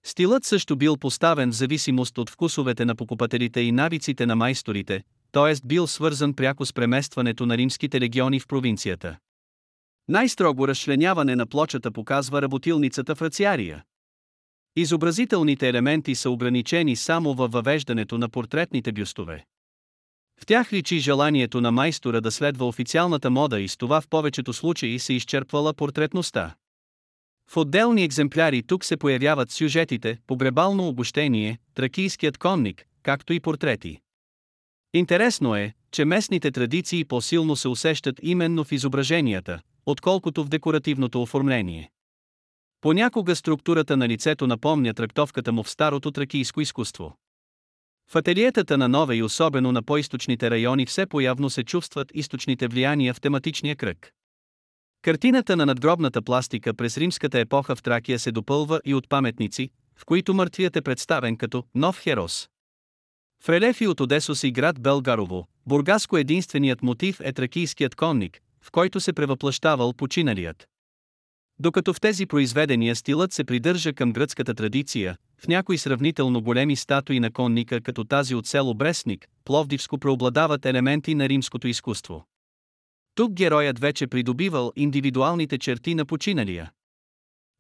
Стилът 0.05 0.45
също 0.45 0.75
бил 0.75 0.97
поставен 0.97 1.51
в 1.51 1.55
зависимост 1.55 2.17
от 2.17 2.29
вкусовете 2.29 2.85
на 2.85 2.95
покупателите 2.95 3.61
и 3.61 3.71
навиците 3.71 4.25
на 4.25 4.35
майсторите, 4.35 5.03
т.е. 5.31 5.67
бил 5.67 5.87
свързан 5.87 6.33
пряко 6.33 6.65
с 6.65 6.73
преместването 6.73 7.45
на 7.45 7.57
римските 7.57 8.01
легиони 8.01 8.39
в 8.39 8.47
провинцията. 8.47 9.17
Най-строго 10.07 10.67
разчленяване 10.67 11.35
на 11.35 11.45
плочата 11.45 11.91
показва 11.91 12.41
работилницата 12.41 13.15
в 13.15 13.21
рациария. 13.21 13.83
Изобразителните 14.75 15.69
елементи 15.69 16.15
са 16.15 16.29
ограничени 16.29 16.95
само 16.95 17.33
във 17.33 17.51
въвеждането 17.51 18.17
на 18.17 18.29
портретните 18.29 18.91
бюстове. 18.91 19.45
В 20.41 20.45
тях 20.45 20.73
личи 20.73 20.99
желанието 20.99 21.61
на 21.61 21.71
майстора 21.71 22.21
да 22.21 22.31
следва 22.31 22.67
официалната 22.67 23.29
мода 23.29 23.59
и 23.61 23.67
с 23.67 23.77
това 23.77 24.01
в 24.01 24.07
повечето 24.09 24.53
случаи 24.53 24.99
се 24.99 25.13
изчерпвала 25.13 25.73
портретността. 25.73 26.55
В 27.51 27.57
отделни 27.57 28.03
екземпляри 28.03 28.63
тук 28.63 28.85
се 28.85 28.97
появяват 28.97 29.51
сюжетите, 29.51 30.17
погребално 30.27 30.87
обощение, 30.87 31.59
тракийският 31.73 32.37
конник, 32.37 32.85
както 33.03 33.33
и 33.33 33.39
портрети. 33.39 33.99
Интересно 34.93 35.55
е, 35.55 35.73
че 35.91 36.05
местните 36.05 36.51
традиции 36.51 37.05
по-силно 37.05 37.55
се 37.55 37.67
усещат 37.67 38.19
именно 38.21 38.63
в 38.63 38.71
изображенията, 38.71 39.59
отколкото 39.85 40.43
в 40.43 40.49
декоративното 40.49 41.21
оформление. 41.21 41.91
Понякога 42.81 43.35
структурата 43.35 43.97
на 43.97 44.07
лицето 44.07 44.47
напомня 44.47 44.93
трактовката 44.93 45.51
му 45.51 45.63
в 45.63 45.69
старото 45.69 46.11
тракийско 46.11 46.61
изкуство. 46.61 47.15
В 48.11 48.15
ателиетата 48.15 48.77
на 48.77 48.87
Нова 48.87 49.15
и 49.15 49.23
особено 49.23 49.71
на 49.71 49.83
по-источните 49.83 50.51
райони 50.51 50.85
все 50.85 51.05
появно 51.05 51.49
се 51.49 51.63
чувстват 51.63 52.11
източните 52.13 52.67
влияния 52.67 53.13
в 53.13 53.21
тематичния 53.21 53.75
кръг. 53.75 54.13
Картината 55.01 55.55
на 55.55 55.65
надгробната 55.65 56.21
пластика 56.21 56.73
през 56.73 56.97
римската 56.97 57.39
епоха 57.39 57.75
в 57.75 57.83
Тракия 57.83 58.19
се 58.19 58.31
допълва 58.31 58.81
и 58.85 58.93
от 58.93 59.09
паметници, 59.09 59.69
в 59.95 60.05
които 60.05 60.33
мъртвият 60.33 60.75
е 60.75 60.81
представен 60.81 61.37
като 61.37 61.63
нов 61.75 61.99
херос. 61.99 62.49
В 63.43 63.49
релефи 63.49 63.87
от 63.87 63.99
Одесос 63.99 64.43
и 64.43 64.51
град 64.51 64.81
Белгарово, 64.81 65.47
бургаско 65.65 66.17
единственият 66.17 66.81
мотив 66.81 67.19
е 67.23 67.33
тракийският 67.33 67.95
конник, 67.95 68.39
в 68.61 68.71
който 68.71 68.99
се 68.99 69.13
превъплащавал 69.13 69.93
починалият. 69.93 70.67
Докато 71.59 71.93
в 71.93 72.01
тези 72.01 72.25
произведения 72.25 72.95
стилът 72.95 73.33
се 73.33 73.43
придържа 73.43 73.93
към 73.93 74.13
гръцката 74.13 74.53
традиция, 74.53 75.17
в 75.41 75.47
някои 75.47 75.77
сравнително 75.77 76.41
големи 76.41 76.75
статуи 76.75 77.19
на 77.19 77.31
конника 77.31 77.81
като 77.81 78.03
тази 78.03 78.35
от 78.35 78.47
село 78.47 78.73
Брестник, 78.73 79.27
Пловдивско 79.45 79.97
преобладават 79.97 80.65
елементи 80.65 81.15
на 81.15 81.29
римското 81.29 81.67
изкуство. 81.67 82.25
Тук 83.19 83.33
героят 83.33 83.79
вече 83.79 84.07
придобивал 84.07 84.71
индивидуалните 84.75 85.57
черти 85.57 85.95
на 85.95 86.05
починалия. 86.05 86.71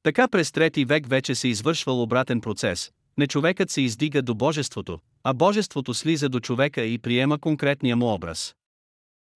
Така 0.03 0.27
през 0.27 0.51
трети 0.51 0.85
век 0.85 1.07
вече 1.07 1.35
се 1.35 1.47
извършвал 1.47 2.01
обратен 2.01 2.41
процес, 2.41 2.91
не 3.17 3.27
човекът 3.27 3.71
се 3.71 3.81
издига 3.81 4.21
до 4.21 4.35
божеството, 4.35 4.99
а 5.23 5.33
божеството 5.33 5.93
слиза 5.93 6.29
до 6.29 6.39
човека 6.39 6.83
и 6.83 6.97
приема 6.97 7.39
конкретния 7.39 7.95
му 7.95 8.13
образ. 8.13 8.55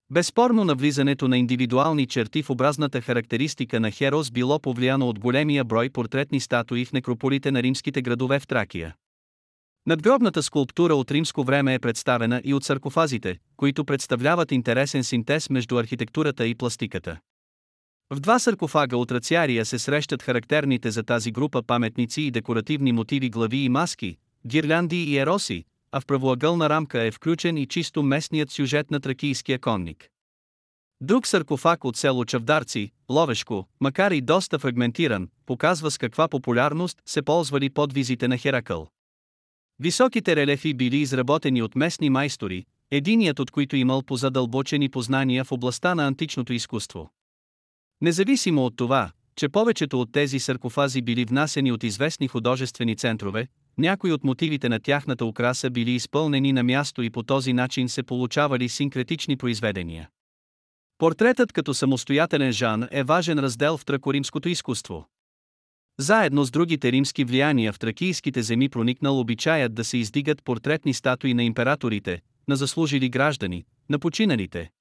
Безспорно 0.10 0.64
навлизането 0.64 1.28
на 1.28 1.38
индивидуални 1.38 2.08
черти 2.08 2.44
в 2.44 2.50
образната 2.50 3.02
характеристика 3.02 3.80
на 3.80 3.92
Херос 3.92 4.32
било 4.32 4.60
повлияно 4.60 5.10
от 5.10 5.20
големия 5.20 5.64
брой 5.64 5.90
портретни 5.90 6.40
статуи 6.40 6.86
в 6.86 6.94
некрополите 6.94 7.52
на 7.52 7.64
римските 7.64 8.02
градове 8.02 8.40
в 8.40 8.48
Тракия. 8.48 8.96
Надгробната 9.88 10.44
скулптура 10.44 10.96
от 10.96 11.12
римско 11.12 11.44
време 11.44 11.74
е 11.74 11.80
представена 11.80 12.42
и 12.44 12.54
от 12.54 12.64
саркофазите, 12.64 13.38
които 13.58 13.86
представляват 13.86 14.52
интересен 14.52 15.04
синтез 15.04 15.50
между 15.50 15.78
архитектурата 15.78 16.48
и 16.48 16.56
пластиката. 16.56 17.20
В 18.10 18.20
два 18.20 18.40
саркофага 18.40 18.98
от 18.98 19.12
рациария 19.12 19.66
се 19.66 19.80
срещат 19.80 20.24
характерните 20.24 20.92
за 20.92 21.04
тази 21.04 21.32
група 21.32 21.64
паметници 21.64 22.22
и 22.22 22.32
декоративни 22.32 22.92
мотиви 22.92 23.30
глави 23.30 23.58
и 23.58 23.70
маски, 23.70 24.18
гирлянди 24.48 25.04
и 25.04 25.18
ероси, 25.18 25.64
а 25.92 26.00
в 26.02 26.06
правоъгълна 26.06 26.70
рамка 26.70 27.02
е 27.02 27.12
включен 27.12 27.58
и 27.58 27.68
чисто 27.68 28.04
местният 28.04 28.52
сюжет 28.52 28.92
на 28.92 29.00
тракийския 29.00 29.60
конник. 29.60 30.10
Друг 31.02 31.28
саркофаг 31.28 31.86
от 31.86 31.98
село 31.98 32.26
Чавдарци, 32.26 32.92
Ловешко, 33.10 33.68
макар 33.80 34.12
и 34.12 34.22
доста 34.22 34.60
фрагментиран, 34.60 35.28
показва 35.46 35.92
с 35.92 35.98
каква 35.98 36.28
популярност 36.28 37.02
се 37.06 37.22
ползвали 37.22 37.70
подвизите 37.70 38.28
на 38.28 38.38
Херакъл. 38.38 38.88
Високите 39.84 40.36
релефи 40.36 40.74
били 40.74 40.98
изработени 40.98 41.62
от 41.62 41.76
местни 41.76 42.10
майстори, 42.10 42.66
единият 42.92 43.40
от 43.40 43.52
които 43.52 43.76
имал 43.76 44.02
позадълбочени 44.02 44.90
познания 44.90 45.44
в 45.44 45.52
областта 45.52 45.96
на 45.96 46.08
античното 46.08 46.54
изкуство. 46.54 47.12
Независимо 48.02 48.66
от 48.66 48.78
това, 48.78 49.12
че 49.36 49.50
повечето 49.50 50.02
от 50.02 50.12
тези 50.12 50.40
саркофази 50.40 51.02
били 51.02 51.26
внасени 51.26 51.72
от 51.72 51.84
известни 51.84 52.28
художествени 52.28 52.96
центрове, 52.96 53.48
някои 53.78 54.12
от 54.12 54.24
мотивите 54.24 54.70
на 54.70 54.80
тяхната 54.80 55.26
украса 55.26 55.70
били 55.70 55.92
изпълнени 55.92 56.54
на 56.54 56.64
място 56.64 57.02
и 57.02 57.10
по 57.10 57.24
този 57.24 57.54
начин 57.54 57.90
се 57.90 58.04
получавали 58.04 58.70
синкретични 58.70 59.38
произведения. 59.38 60.10
Портретът 60.98 61.54
като 61.54 61.74
самостоятелен 61.74 62.52
жан 62.52 62.88
е 62.92 63.04
важен 63.04 63.40
раздел 63.40 63.78
в 63.78 63.86
тракоримското 63.86 64.50
изкуство. 64.50 65.06
Заедно 66.00 66.44
с 66.44 66.52
другите 66.52 66.92
римски 66.92 67.24
влияния 67.24 67.74
в 67.74 67.80
тракийските 67.80 68.42
земи 68.42 68.70
проникнал 68.70 69.20
обичаят 69.20 69.74
да 69.74 69.84
се 69.84 69.98
издигат 69.98 70.44
портретни 70.44 70.94
статуи 70.94 71.34
на 71.34 71.44
императорите, 71.44 72.22
на 72.48 72.56
заслужили 72.56 73.10
граждани, 73.10 73.66
на 73.90 74.00
починалите. 74.00 74.72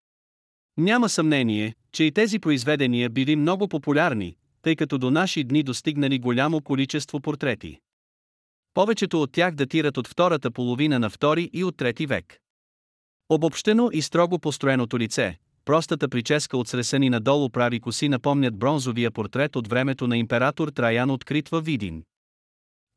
Няма 0.76 1.08
съмнение, 1.08 1.74
че 1.92 2.04
и 2.04 2.12
тези 2.12 2.38
произведения 2.38 3.10
били 3.10 3.36
много 3.36 3.68
популярни, 3.68 4.36
тъй 4.62 4.76
като 4.76 4.98
до 4.98 5.10
наши 5.10 5.44
дни 5.44 5.62
достигнали 5.62 6.18
голямо 6.18 6.60
количество 6.60 7.20
портрети. 7.20 7.78
Повечето 8.74 9.22
от 9.22 9.32
тях 9.32 9.54
датират 9.54 9.96
от 9.98 10.08
втората 10.08 10.50
половина 10.50 10.98
на 10.98 11.10
втори 11.10 11.50
и 11.52 11.64
от 11.64 11.76
трети 11.76 12.06
век. 12.06 12.38
Обобщено 13.28 13.90
и 13.92 14.02
строго 14.02 14.38
построеното 14.38 14.98
лице, 14.98 15.38
простата 15.64 16.08
прическа 16.08 16.56
от 16.56 16.68
сресани 16.68 17.10
надолу 17.10 17.50
прави 17.50 17.80
коси 17.80 18.08
напомнят 18.08 18.58
бронзовия 18.58 19.10
портрет 19.10 19.56
от 19.56 19.68
времето 19.68 20.06
на 20.06 20.18
император 20.18 20.68
Траян 20.68 21.10
открит 21.10 21.48
във 21.48 21.64
Видин. 21.64 22.02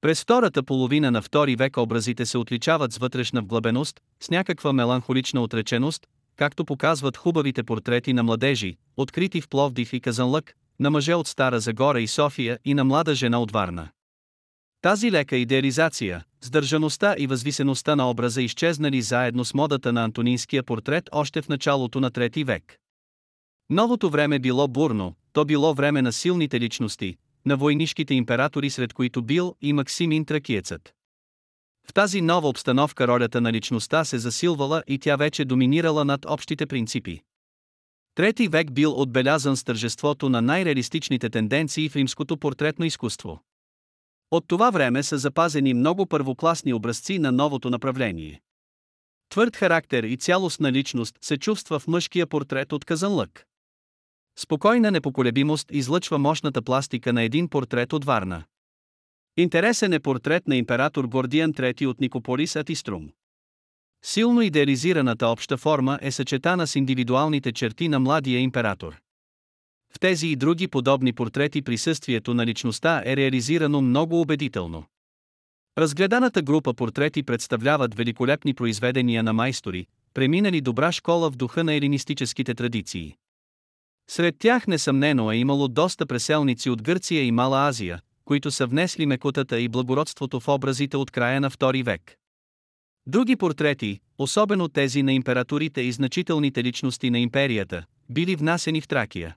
През 0.02 0.22
втората 0.22 0.64
половина 0.64 1.12
на 1.12 1.22
втори 1.22 1.56
век 1.56 1.78
образите 1.78 2.26
се 2.26 2.38
отличават 2.38 2.94
с 2.94 2.98
вътрешна 2.98 3.42
вглъбеност, 3.42 4.02
с 4.20 4.30
някаква 4.30 4.74
меланхолична 4.74 5.42
отреченост, 5.42 6.08
както 6.36 6.66
показват 6.66 7.18
хубавите 7.18 7.64
портрети 7.64 8.14
на 8.14 8.24
младежи, 8.24 8.78
открити 8.98 9.42
в 9.42 9.50
Пловдив 9.50 9.94
и 9.94 10.00
Казанлък, 10.00 10.54
на 10.80 10.90
мъже 10.90 11.14
от 11.14 11.28
Стара 11.28 11.60
Загора 11.60 12.02
и 12.02 12.08
София 12.08 12.60
и 12.66 12.74
на 12.74 12.84
млада 12.84 13.16
жена 13.16 13.40
от 13.40 13.52
Варна. 13.52 13.90
Тази 14.86 15.12
лека 15.12 15.38
идеализация, 15.38 16.24
сдържаността 16.42 17.16
и 17.18 17.28
възвисеността 17.28 17.96
на 17.96 18.10
образа 18.10 18.42
изчезнали 18.42 19.02
заедно 19.02 19.46
с 19.46 19.54
модата 19.54 19.94
на 19.94 20.04
антонинския 20.04 20.64
портрет 20.64 21.10
още 21.12 21.42
в 21.42 21.50
началото 21.50 22.00
на 22.00 22.12
трети 22.12 22.44
век. 22.44 22.78
Новото 23.70 24.10
време 24.10 24.40
било 24.40 24.68
бурно, 24.68 25.16
то 25.34 25.46
било 25.46 25.74
време 25.74 26.02
на 26.02 26.12
силните 26.14 26.60
личности, 26.60 27.18
на 27.46 27.58
войнишките 27.58 28.14
императори 28.14 28.70
сред 28.70 28.94
които 28.94 29.22
бил 29.22 29.56
и 29.62 29.74
Максимин 29.74 30.26
Тракиецът. 30.26 30.94
В 31.88 31.94
тази 31.94 32.22
нова 32.22 32.50
обстановка 32.50 33.08
ролята 33.08 33.42
на 33.42 33.54
личността 33.54 34.06
се 34.06 34.18
засилвала 34.18 34.84
и 34.88 35.00
тя 35.00 35.16
вече 35.16 35.46
доминирала 35.46 36.06
над 36.06 36.26
общите 36.26 36.66
принципи. 36.66 37.22
Трети 38.16 38.48
век 38.48 38.72
бил 38.72 39.02
отбелязан 39.02 39.58
с 39.58 39.64
тържеството 39.64 40.30
на 40.30 40.42
най-реалистичните 40.42 41.30
тенденции 41.30 41.90
в 41.90 41.96
римското 41.96 42.38
портретно 42.38 42.86
изкуство. 42.86 43.42
От 44.32 44.48
това 44.48 44.70
време 44.70 45.04
са 45.04 45.18
запазени 45.18 45.74
много 45.74 46.06
първокласни 46.06 46.74
образци 46.74 47.20
на 47.20 47.32
новото 47.32 47.70
направление. 47.70 48.42
Твърд 49.30 49.56
характер 49.56 50.04
и 50.04 50.18
цялостна 50.18 50.72
личност 50.72 51.18
се 51.22 51.38
чувства 51.38 51.80
в 51.80 51.88
мъжкия 51.88 52.28
портрет 52.28 52.74
от 52.74 52.86
Казанлък. 52.86 53.46
Спокойна 54.40 54.92
непоколебимост 54.92 55.72
излъчва 55.72 56.18
мощната 56.18 56.62
пластика 56.62 57.14
на 57.14 57.24
един 57.24 57.50
портрет 57.50 57.94
от 57.94 58.06
Варна. 58.06 58.44
Интересен 59.38 59.94
е 59.94 60.00
портрет 60.00 60.48
на 60.48 60.56
император 60.56 61.06
Гордиан 61.06 61.54
III 61.54 61.86
от 61.86 62.00
Никополис 62.00 62.56
Атиструм. 62.56 63.10
Силно 64.06 64.42
идеализираната 64.42 65.28
обща 65.28 65.58
форма 65.58 66.00
е 66.02 66.12
съчетана 66.12 66.68
с 66.68 66.76
индивидуалните 66.76 67.52
черти 67.52 67.90
на 67.90 68.00
младия 68.00 68.40
император. 68.40 69.05
В 69.96 70.00
тези 70.00 70.28
и 70.28 70.36
други 70.36 70.68
подобни 70.68 71.14
портрети 71.14 71.62
присъствието 71.62 72.34
на 72.34 72.46
личността 72.46 73.04
е 73.06 73.16
реализирано 73.16 73.82
много 73.82 74.22
убедително. 74.22 74.84
Разгледаната 75.78 76.42
група 76.42 76.74
портрети 76.74 77.24
представляват 77.24 77.96
великолепни 77.96 78.54
произведения 78.54 79.24
на 79.24 79.34
майстори, 79.34 79.86
преминали 80.14 80.62
добра 80.62 80.92
школа 80.92 81.32
в 81.32 81.36
духа 81.36 81.64
на 81.64 81.74
елинистическите 81.74 82.54
традиции. 82.54 83.16
Сред 84.10 84.36
тях 84.40 84.68
несъмнено 84.68 85.32
е 85.32 85.36
имало 85.36 85.68
доста 85.68 86.06
преселници 86.06 86.70
от 86.70 86.82
Гърция 86.82 87.24
и 87.24 87.32
Мала 87.32 87.68
Азия, 87.68 88.00
които 88.26 88.52
са 88.52 88.68
внесли 88.68 89.06
мекотата 89.06 89.60
и 89.60 89.70
благородството 89.70 90.40
в 90.40 90.48
образите 90.48 90.98
от 90.98 91.12
края 91.12 91.42
на 91.42 91.52
II 91.52 91.84
век. 91.84 92.16
Други 93.08 93.36
портрети, 93.36 94.00
особено 94.18 94.70
тези 94.70 95.04
на 95.04 95.14
императорите 95.14 95.82
и 95.82 95.92
значителните 95.92 96.64
личности 96.64 97.10
на 97.10 97.20
империята, 97.20 97.84
били 98.10 98.36
внасени 98.36 98.82
в 98.82 98.88
Тракия. 98.88 99.36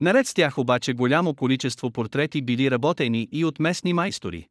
Наред 0.00 0.26
с 0.26 0.34
тях 0.34 0.58
обаче 0.58 0.92
голямо 0.92 1.34
количество 1.34 1.90
портрети 1.90 2.42
били 2.42 2.70
работени 2.70 3.28
и 3.32 3.44
от 3.44 3.58
местни 3.58 3.92
майстори. 3.92 4.48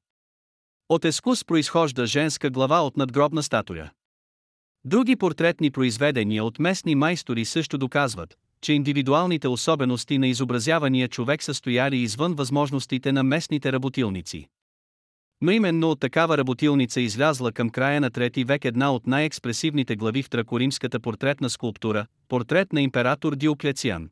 От 0.90 1.06
ескус 1.06 1.46
произхожда 1.46 2.06
женска 2.06 2.50
глава 2.50 2.82
от 2.82 2.98
надгробна 2.98 3.44
статуя. 3.44 3.92
Други 4.86 5.16
портретни 5.16 5.72
произведения 5.72 6.44
от 6.44 6.60
местни 6.60 6.96
майстори 6.96 7.46
също 7.46 7.78
доказват, 7.78 8.38
че 8.62 8.74
индивидуалните 8.74 9.48
особености 9.48 10.18
на 10.18 10.28
изобразявания 10.28 11.08
човек 11.08 11.44
са 11.44 11.54
стояли 11.54 11.98
извън 11.98 12.34
възможностите 12.34 13.12
на 13.12 13.24
местните 13.24 13.72
работилници. 13.72 14.48
Но 15.42 15.52
именно 15.52 15.92
от 15.92 16.00
такава 16.00 16.38
работилница 16.38 17.02
излязла 17.02 17.52
към 17.52 17.70
края 17.70 18.02
на 18.02 18.10
трети 18.10 18.44
век 18.44 18.66
една 18.66 18.94
от 18.94 19.08
най-експресивните 19.08 19.96
глави 19.96 20.24
в 20.24 20.30
тракоримската 20.30 21.00
портретна 21.00 21.50
скулптура– 21.50 22.06
портрет 22.28 22.74
на 22.74 22.82
император 22.82 23.36
Диоклециан. 23.36 24.10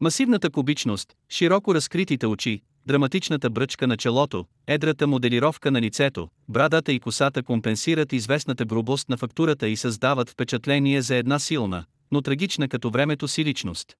Масивната 0.00 0.50
кубичност, 0.50 1.14
широко 1.28 1.74
разкритите 1.74 2.26
очи, 2.26 2.62
драматичната 2.86 3.50
бръчка 3.50 3.86
на 3.86 3.96
челото, 3.96 4.46
едрата 4.66 5.06
моделировка 5.06 5.70
на 5.70 5.80
лицето, 5.82 6.28
брадата 6.48 6.92
и 6.92 7.00
косата 7.00 7.42
компенсират 7.42 8.12
известната 8.12 8.64
грубост 8.64 9.08
на 9.08 9.16
фактурата 9.16 9.68
и 9.68 9.76
създават 9.76 10.30
впечатление 10.30 11.02
за 11.02 11.16
една 11.16 11.38
силна, 11.38 11.84
но 12.12 12.22
трагична 12.22 12.68
като 12.68 12.90
времето 12.90 13.28
си 13.28 13.44
личност. 13.44 13.96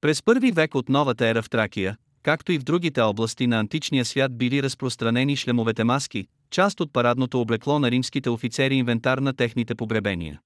През 0.00 0.22
първи 0.22 0.52
век 0.52 0.74
от 0.74 0.88
новата 0.88 1.26
ера 1.26 1.42
в 1.42 1.50
Тракия, 1.50 1.96
както 2.22 2.52
и 2.52 2.58
в 2.58 2.64
другите 2.64 3.00
области 3.00 3.46
на 3.46 3.60
античния 3.60 4.04
свят 4.04 4.38
били 4.38 4.62
разпространени 4.62 5.36
шлемовете 5.36 5.84
маски, 5.84 6.26
част 6.50 6.80
от 6.80 6.92
парадното 6.92 7.40
облекло 7.40 7.78
на 7.78 7.90
римските 7.90 8.30
офицери 8.30 8.74
инвентар 8.74 9.18
на 9.18 9.32
техните 9.32 9.74
погребения. 9.74 10.40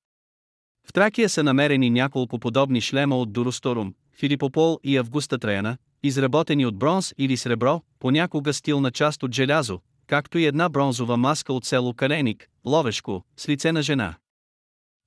В 0.87 0.93
Тракия 0.93 1.29
са 1.29 1.43
намерени 1.43 1.91
няколко 1.91 2.39
подобни 2.39 2.81
шлема 2.81 3.17
от 3.17 3.33
Дуросторум, 3.33 3.95
Филипопол 4.15 4.81
и 4.85 4.97
Августа 4.97 5.39
Траяна, 5.39 5.77
изработени 6.03 6.67
от 6.67 6.79
бронз 6.79 7.15
или 7.19 7.37
сребро, 7.37 7.83
понякога 7.99 8.53
стилна 8.53 8.91
част 8.91 9.23
от 9.23 9.35
желязо, 9.35 9.81
както 10.07 10.39
и 10.39 10.47
една 10.47 10.69
бронзова 10.69 11.17
маска 11.17 11.53
от 11.53 11.65
село 11.65 11.95
Каленик, 11.95 12.49
Ловешко, 12.67 13.25
с 13.37 13.49
лице 13.49 13.73
на 13.73 13.83
жена. 13.83 14.15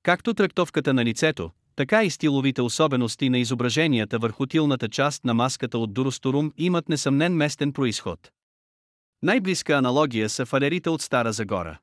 Както 0.02 0.34
трактовката 0.34 0.94
на 0.94 1.04
лицето, 1.04 1.50
така 1.76 2.04
и 2.04 2.10
стиловите 2.10 2.62
особености 2.62 3.30
на 3.30 3.38
изображенията 3.38 4.18
върху 4.18 4.46
тилната 4.46 4.88
част 4.88 5.24
на 5.24 5.34
маската 5.34 5.78
от 5.78 5.94
Дуросторум 5.94 6.52
имат 6.58 6.88
несъмнен 6.88 7.34
местен 7.34 7.72
происход. 7.72 8.30
Най-близка 9.22 9.72
аналогия 9.72 10.28
са 10.28 10.46
фалерите 10.46 10.90
от 10.90 11.02
Стара 11.02 11.32
Загора. 11.32 11.78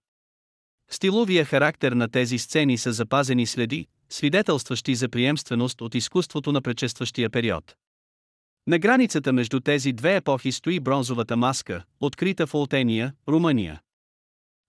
Стиловия 0.90 1.46
характер 1.46 1.92
на 1.92 2.10
тези 2.10 2.38
сцени 2.38 2.78
са 2.78 2.92
запазени 2.92 3.46
следи, 3.46 3.88
свидетелстващи 4.16 4.96
за 4.96 5.10
приемственост 5.10 5.82
от 5.82 5.96
изкуството 5.96 6.52
на 6.52 6.62
предшестващия 6.62 7.30
период. 7.30 7.76
На 8.68 8.80
границата 8.80 9.34
между 9.34 9.60
тези 9.60 9.94
две 9.94 10.16
епохи 10.16 10.52
стои 10.52 10.80
бронзовата 10.80 11.38
маска, 11.38 11.84
открита 12.00 12.48
в 12.48 12.54
Олтения, 12.54 13.14
Румъния. 13.28 13.82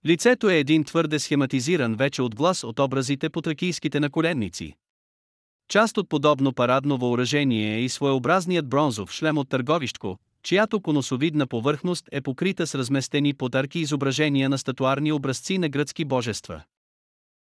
Лицето 0.07 0.51
е 0.51 0.59
един 0.59 0.85
твърде 0.85 1.19
схематизиран 1.19 1.95
вече 1.95 2.23
от 2.23 2.35
глас 2.35 2.65
от 2.65 2.79
образите 2.79 3.31
по 3.31 3.43
тракийските 3.43 4.01
наколенници. 4.01 4.75
Част 5.69 5.99
от 5.99 6.09
подобно 6.09 6.53
парадно 6.53 6.99
въоръжение 6.99 7.77
е 7.77 7.81
и 7.81 7.89
своеобразният 7.89 8.69
бронзов 8.69 9.13
шлем 9.13 9.39
от 9.39 9.49
търговищко, 9.49 10.19
чиято 10.43 10.81
конусовидна 10.81 11.47
повърхност 11.47 12.09
е 12.13 12.21
покрита 12.21 12.67
с 12.67 12.75
разместени 12.75 13.35
подарки 13.35 13.79
изображения 13.79 14.49
на 14.49 14.59
статуарни 14.59 15.13
образци 15.13 15.59
на 15.59 15.69
гръцки 15.69 16.05
божества. 16.05 16.63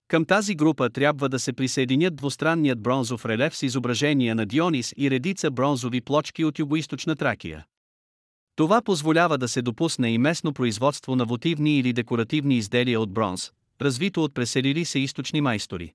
Към 0.10 0.26
тази 0.26 0.56
група 0.56 0.90
трябва 0.90 1.30
да 1.30 1.40
се 1.40 1.54
присъединят 1.54 2.16
двустранният 2.16 2.82
бронзов 2.82 3.26
релеф 3.26 3.56
с 3.56 3.64
изображения 3.64 4.36
на 4.36 4.46
Дионис 4.46 4.94
и 4.98 5.12
редица 5.12 5.52
бронзови 5.52 6.02
плочки 6.02 6.46
от 6.46 6.60
югоизточна 6.60 7.16
Тракия. 7.16 7.66
Това 8.56 8.82
позволява 8.82 9.38
да 9.38 9.48
се 9.48 9.62
допусне 9.62 10.10
и 10.12 10.18
местно 10.18 10.54
производство 10.54 11.16
на 11.16 11.26
вотивни 11.26 11.80
или 11.80 11.94
декоративни 11.94 12.58
изделия 12.58 13.02
от 13.02 13.14
бронз, 13.14 13.52
развито 13.82 14.24
от 14.24 14.34
преселили 14.34 14.86
се 14.86 15.00
източни 15.00 15.42
майстори. 15.42 15.94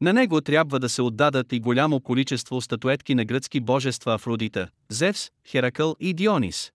На 0.00 0.12
него 0.12 0.40
трябва 0.40 0.80
да 0.80 0.88
се 0.88 1.02
отдадат 1.02 1.52
и 1.52 1.60
голямо 1.60 2.00
количество 2.00 2.60
статуетки 2.60 3.14
на 3.14 3.24
гръцки 3.24 3.60
божества 3.60 4.14
Афродита, 4.14 4.68
Зевс, 4.90 5.30
Херакъл 5.48 5.96
и 6.00 6.14
Дионис. 6.14 6.72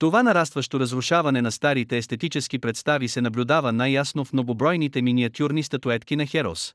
Това 0.00 0.22
нарастващо 0.22 0.80
разрушаване 0.80 1.42
на 1.42 1.52
старите 1.52 1.96
естетически 1.96 2.58
представи 2.58 3.08
се 3.08 3.20
наблюдава 3.20 3.72
най-ясно 3.72 4.24
в 4.24 4.32
многобройните 4.32 5.02
миниатюрни 5.02 5.62
статуетки 5.62 6.16
на 6.16 6.26
Херос. 6.26 6.74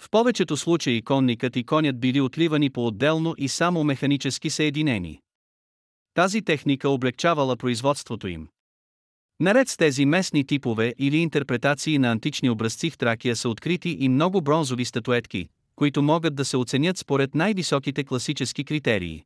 В 0.00 0.10
повечето 0.10 0.56
случаи 0.56 1.02
конникът 1.02 1.56
и 1.56 1.64
конят 1.64 2.00
били 2.00 2.20
отливани 2.20 2.70
по-отделно 2.70 3.34
и 3.38 3.48
само 3.48 3.84
механически 3.84 4.50
съединени. 4.50 5.20
Тази 6.14 6.42
техника 6.42 6.88
облегчавала 6.88 7.56
производството 7.56 8.28
им. 8.28 8.48
Наред 9.40 9.68
с 9.68 9.76
тези 9.76 10.04
местни 10.04 10.46
типове 10.46 10.94
или 10.98 11.16
интерпретации 11.16 11.98
на 11.98 12.12
антични 12.12 12.50
образци 12.50 12.90
в 12.90 12.98
Тракия 12.98 13.36
са 13.36 13.48
открити 13.48 13.96
и 14.00 14.08
много 14.08 14.40
бронзови 14.40 14.84
статуетки, 14.84 15.48
които 15.76 16.02
могат 16.02 16.34
да 16.34 16.44
се 16.44 16.56
оценят 16.56 16.98
според 16.98 17.34
най-високите 17.34 18.04
класически 18.04 18.64
критерии. 18.64 19.24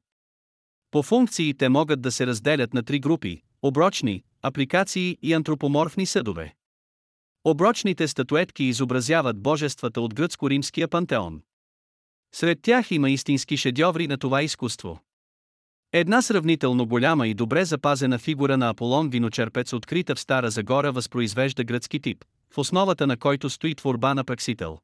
По 0.91 1.03
функциите 1.03 1.69
могат 1.69 2.01
да 2.01 2.13
се 2.13 2.27
разделят 2.27 2.75
на 2.75 2.83
три 2.83 3.01
групи– 3.01 3.43
оброчни, 3.63 4.25
апликации 4.43 5.19
и 5.23 5.33
антропоморфни 5.33 6.07
съдове. 6.07 6.55
Оброчните 7.45 8.09
статуетки 8.09 8.65
изобразяват 8.65 9.43
божествата 9.43 10.01
от 10.01 10.15
гръцко-римския 10.15 10.89
пантеон. 10.89 11.43
Сред 12.35 12.59
тях 12.63 12.91
има 12.91 13.11
истински 13.11 13.57
шедьоври 13.57 14.07
на 14.07 14.19
това 14.19 14.43
изкуство. 14.43 15.01
Една 15.93 16.23
сравнително 16.23 16.87
голяма 16.87 17.29
и 17.29 17.35
добре 17.35 17.65
запазена 17.65 18.19
фигура 18.19 18.57
на 18.57 18.69
Аполон 18.69 19.11
виночерпец 19.11 19.73
открита 19.73 20.15
в 20.15 20.21
Стара 20.21 20.51
Загора 20.51 20.93
възпроизвежда 20.93 21.65
гръцки 21.65 22.01
тип, 22.01 22.25
в 22.55 22.59
основата 22.59 23.07
на 23.07 23.17
който 23.17 23.51
стои 23.51 23.75
творба 23.75 24.15
на 24.15 24.25
Праксител. 24.25 24.79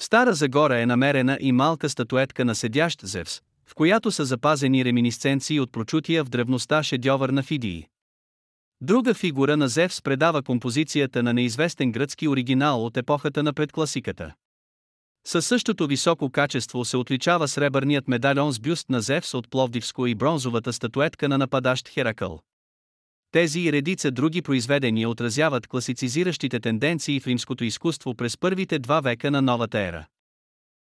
Стара 0.00 0.34
Загора 0.34 0.80
е 0.80 0.86
намерена 0.86 1.38
и 1.40 1.52
малка 1.52 1.88
статуетка 1.88 2.44
на 2.44 2.54
седящ 2.54 3.00
Зевс, 3.02 3.42
в 3.66 3.74
която 3.74 4.10
са 4.10 4.24
запазени 4.24 4.84
реминисценции 4.84 5.60
от 5.60 5.72
прочутия 5.72 6.24
в 6.24 6.28
древността 6.28 6.82
шедьовър 6.82 7.28
на 7.28 7.42
Фидии. 7.42 7.86
Друга 8.80 9.14
фигура 9.14 9.56
на 9.56 9.68
Зевс 9.68 10.02
предава 10.02 10.42
композицията 10.42 11.22
на 11.22 11.32
неизвестен 11.32 11.92
гръцки 11.92 12.28
оригинал 12.28 12.86
от 12.86 12.96
епохата 12.96 13.42
на 13.42 13.52
предкласиката. 13.52 14.34
Със 15.26 15.46
същото 15.46 15.86
високо 15.86 16.30
качество 16.30 16.84
се 16.84 16.96
отличава 16.96 17.48
сребърният 17.48 18.08
медальон 18.08 18.52
с 18.52 18.60
бюст 18.60 18.90
на 18.90 19.00
Зевс 19.00 19.34
от 19.34 19.50
Пловдивско 19.50 20.06
и 20.06 20.14
бронзовата 20.14 20.72
статуетка 20.72 21.28
на 21.28 21.38
нападащ 21.38 21.88
Херакъл. 21.88 22.40
Тези 23.32 23.60
и 23.60 23.72
редица 23.72 24.10
други 24.10 24.42
произведения 24.42 25.08
отразяват 25.08 25.66
класицизиращите 25.66 26.60
тенденции 26.60 27.20
в 27.20 27.26
римското 27.26 27.64
изкуство 27.64 28.14
през 28.14 28.38
първите 28.38 28.78
два 28.78 29.00
века 29.00 29.30
на 29.30 29.42
новата 29.42 29.78
ера. 29.78 30.06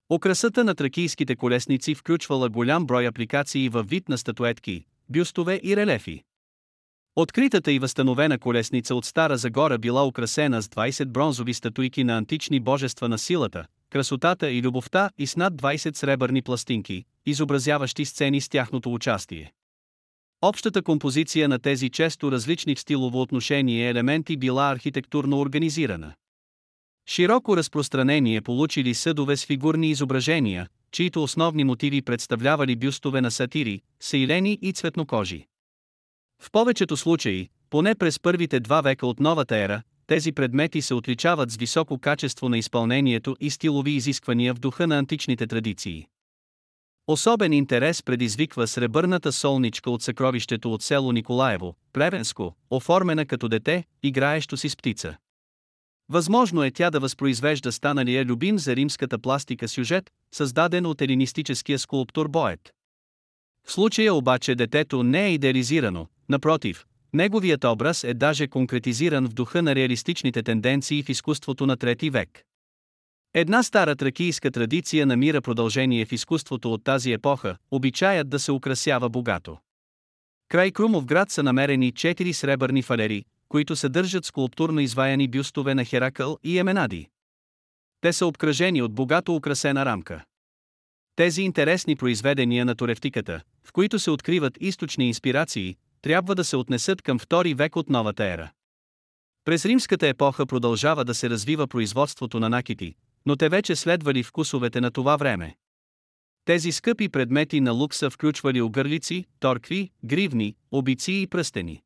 Окрасата 0.09 0.63
на 0.63 0.75
тракийските 0.75 1.35
колесници 1.35 1.95
включвала 1.95 2.49
голям 2.49 2.85
брой 2.85 3.07
апликации 3.07 3.69
във 3.69 3.89
вид 3.89 4.09
на 4.09 4.17
статуетки, 4.17 4.85
бюстове 5.09 5.59
и 5.63 5.75
релефи. 5.75 6.23
Откритата 7.15 7.71
и 7.71 7.79
възстановена 7.79 8.39
колесница 8.39 8.95
от 8.95 9.05
Стара 9.05 9.37
Загора 9.37 9.77
била 9.77 10.07
украсена 10.07 10.61
с 10.61 10.67
20 10.67 11.05
бронзови 11.05 11.53
статуйки 11.53 12.03
на 12.03 12.17
антични 12.17 12.59
божества 12.59 13.09
на 13.09 13.17
силата, 13.17 13.65
красотата 13.89 14.51
и 14.51 14.61
любовта 14.61 15.09
и 15.17 15.27
с 15.27 15.35
над 15.35 15.53
20 15.53 15.95
сребърни 15.95 16.41
пластинки, 16.41 17.05
изобразяващи 17.25 18.05
сцени 18.05 18.41
с 18.41 18.49
тяхното 18.49 18.93
участие. 18.93 19.51
Общата 20.41 20.81
композиция 20.81 21.47
на 21.47 21.59
тези 21.59 21.89
често 21.89 22.31
различни 22.31 22.75
в 22.75 22.79
стилово 22.79 23.21
отношение 23.21 23.89
елементи 23.89 24.37
била 24.37 24.71
архитектурно 24.71 25.39
организирана. 25.39 26.13
Широко 27.07 27.57
разпространение 27.57 28.41
получили 28.41 28.93
съдове 28.93 29.37
с 29.37 29.45
фигурни 29.45 29.89
изображения, 29.89 30.67
чието 30.91 31.23
основни 31.23 31.63
мотиви 31.63 32.01
представлявали 32.01 32.75
бюстове 32.75 33.21
на 33.21 33.31
сатири, 33.31 33.81
сейлени 33.99 34.59
и 34.61 34.73
цветнокожи. 34.73 35.45
В 36.41 36.51
повечето 36.51 36.97
случаи, 36.97 37.49
поне 37.69 37.95
през 37.95 38.19
първите 38.19 38.59
два 38.59 38.81
века 38.81 39.07
от 39.07 39.19
новата 39.19 39.57
ера, 39.57 39.81
тези 40.07 40.31
предмети 40.31 40.81
се 40.81 40.93
отличават 40.93 41.51
с 41.51 41.55
високо 41.55 41.99
качество 41.99 42.49
на 42.49 42.57
изпълнението 42.57 43.35
и 43.39 43.49
стилови 43.49 43.91
изисквания 43.91 44.53
в 44.53 44.59
духа 44.59 44.87
на 44.87 44.97
античните 44.97 45.47
традиции. 45.47 46.07
Особен 47.07 47.53
интерес 47.53 48.03
предизвиква 48.03 48.67
сребърната 48.67 49.31
солничка 49.31 49.91
от 49.91 50.01
съкровището 50.01 50.73
от 50.73 50.83
село 50.83 51.11
Николаево, 51.11 51.75
Плевенско, 51.93 52.55
оформена 52.69 53.25
като 53.25 53.49
дете, 53.49 53.83
играещо 54.03 54.57
си 54.57 54.69
с 54.69 54.77
птица. 54.77 55.17
Възможно 56.09 56.63
е 56.63 56.71
тя 56.71 56.89
да 56.89 56.99
възпроизвежда 56.99 57.71
станалия 57.71 58.25
любим 58.25 58.59
за 58.59 58.75
римската 58.75 59.19
пластика 59.19 59.67
сюжет, 59.67 60.09
създаден 60.31 60.85
от 60.85 61.01
елинистическия 61.01 61.79
скулптор 61.79 62.27
Боет. 62.27 62.73
В 63.67 63.71
случая 63.71 64.13
обаче 64.13 64.55
детето 64.55 65.03
не 65.03 65.25
е 65.25 65.33
идеализирано, 65.33 66.07
напротив, 66.29 66.85
неговият 67.13 67.63
образ 67.63 68.03
е 68.03 68.13
даже 68.13 68.47
конкретизиран 68.47 69.27
в 69.27 69.33
духа 69.33 69.61
на 69.61 69.75
реалистичните 69.75 70.43
тенденции 70.43 71.03
в 71.03 71.09
изкуството 71.09 71.65
на 71.65 71.77
трети 71.77 72.09
век. 72.09 72.43
Една 73.33 73.63
стара 73.63 73.95
тракийска 73.95 74.51
традиция 74.51 75.05
намира 75.05 75.41
продължение 75.41 76.05
в 76.05 76.11
изкуството 76.11 76.73
от 76.73 76.83
тази 76.83 77.11
епоха, 77.11 77.57
обичаят 77.71 78.29
да 78.29 78.39
се 78.39 78.51
украсява 78.51 79.09
богато. 79.09 79.57
Край 80.47 80.71
Крумов 80.71 81.05
град 81.05 81.31
са 81.31 81.43
намерени 81.43 81.91
четири 81.91 82.33
сребърни 82.33 82.81
фалери, 82.81 83.25
които 83.53 83.75
съдържат 83.75 84.25
скулптурно 84.25 84.79
изваяни 84.79 85.27
бюстове 85.27 85.75
на 85.75 85.85
Херакъл 85.85 86.37
и 86.43 86.59
Еменади. 86.59 87.09
Те 88.01 88.13
са 88.13 88.25
обкръжени 88.25 88.81
от 88.81 88.93
богато 88.93 89.35
украсена 89.35 89.85
рамка. 89.85 90.23
Тези 91.15 91.41
интересни 91.41 91.95
произведения 91.95 92.65
на 92.65 92.75
туревтиката, 92.75 93.41
в 93.63 93.71
които 93.71 93.99
се 93.99 94.11
откриват 94.11 94.57
източни 94.59 95.07
инспирации, 95.07 95.75
трябва 96.01 96.35
да 96.35 96.43
се 96.43 96.57
отнесат 96.57 97.01
към 97.01 97.19
втори 97.19 97.53
век 97.53 97.75
от 97.75 97.89
новата 97.89 98.25
ера. 98.25 98.51
През 99.45 99.65
римската 99.65 100.07
епоха 100.07 100.45
продължава 100.45 101.05
да 101.05 101.15
се 101.15 101.29
развива 101.29 101.67
производството 101.67 102.39
на 102.39 102.49
накити, 102.49 102.95
но 103.25 103.35
те 103.35 103.49
вече 103.49 103.75
следвали 103.75 104.23
вкусовете 104.23 104.81
на 104.81 104.91
това 104.91 105.17
време. 105.17 105.55
Тези 106.45 106.71
скъпи 106.71 107.09
предмети 107.09 107.61
на 107.61 107.71
лукса 107.71 108.09
включвали 108.09 108.61
огърлици, 108.61 109.25
торкви, 109.39 109.89
гривни, 110.03 110.55
обици 110.71 111.11
и 111.13 111.27
пръстени. 111.27 111.83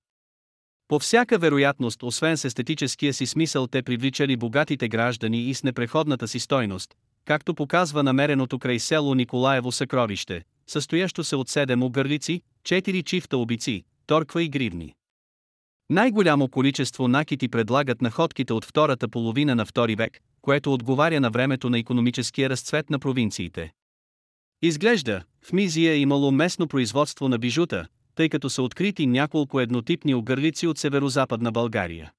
По 0.87 0.99
всяка 0.99 1.37
вероятност, 1.37 2.03
освен 2.03 2.37
с 2.37 2.45
естетическия 2.45 3.13
си 3.13 3.25
смисъл, 3.25 3.67
те 3.67 3.83
привличали 3.83 4.37
богатите 4.37 4.87
граждани 4.87 5.41
и 5.41 5.53
с 5.53 5.63
непреходната 5.63 6.27
си 6.27 6.39
стойност, 6.39 6.95
както 7.25 7.53
показва 7.53 8.03
намереното 8.03 8.59
край 8.59 8.79
село 8.79 9.15
Николаево 9.15 9.71
съкровище, 9.71 10.43
състоящо 10.67 11.23
се 11.23 11.35
от 11.35 11.49
седем 11.49 11.83
огърлици, 11.83 12.41
четири 12.63 13.03
чифта 13.03 13.37
обици, 13.37 13.83
торква 14.05 14.43
и 14.43 14.49
гривни. 14.49 14.93
Най-голямо 15.89 16.47
количество 16.47 17.07
накити 17.07 17.47
предлагат 17.47 18.01
находките 18.01 18.53
от 18.53 18.65
втората 18.65 19.07
половина 19.07 19.55
на 19.55 19.65
втори 19.65 19.95
век, 19.95 20.19
което 20.41 20.73
отговаря 20.73 21.19
на 21.19 21.29
времето 21.29 21.69
на 21.69 21.79
економическия 21.79 22.49
разцвет 22.49 22.89
на 22.89 22.99
провинциите. 22.99 23.71
Изглежда, 24.61 25.23
в 25.41 25.53
Мизия 25.53 25.93
е 25.93 25.97
имало 25.97 26.31
местно 26.31 26.67
производство 26.67 27.29
на 27.29 27.37
бижута, 27.37 27.87
тъй 28.17 28.29
като 28.29 28.49
са 28.49 28.61
открити 28.61 29.07
няколко 29.07 29.59
еднотипни 29.59 30.15
огърлици 30.15 30.67
от 30.67 30.77
северо-западна 30.77 31.51
България. 31.51 32.11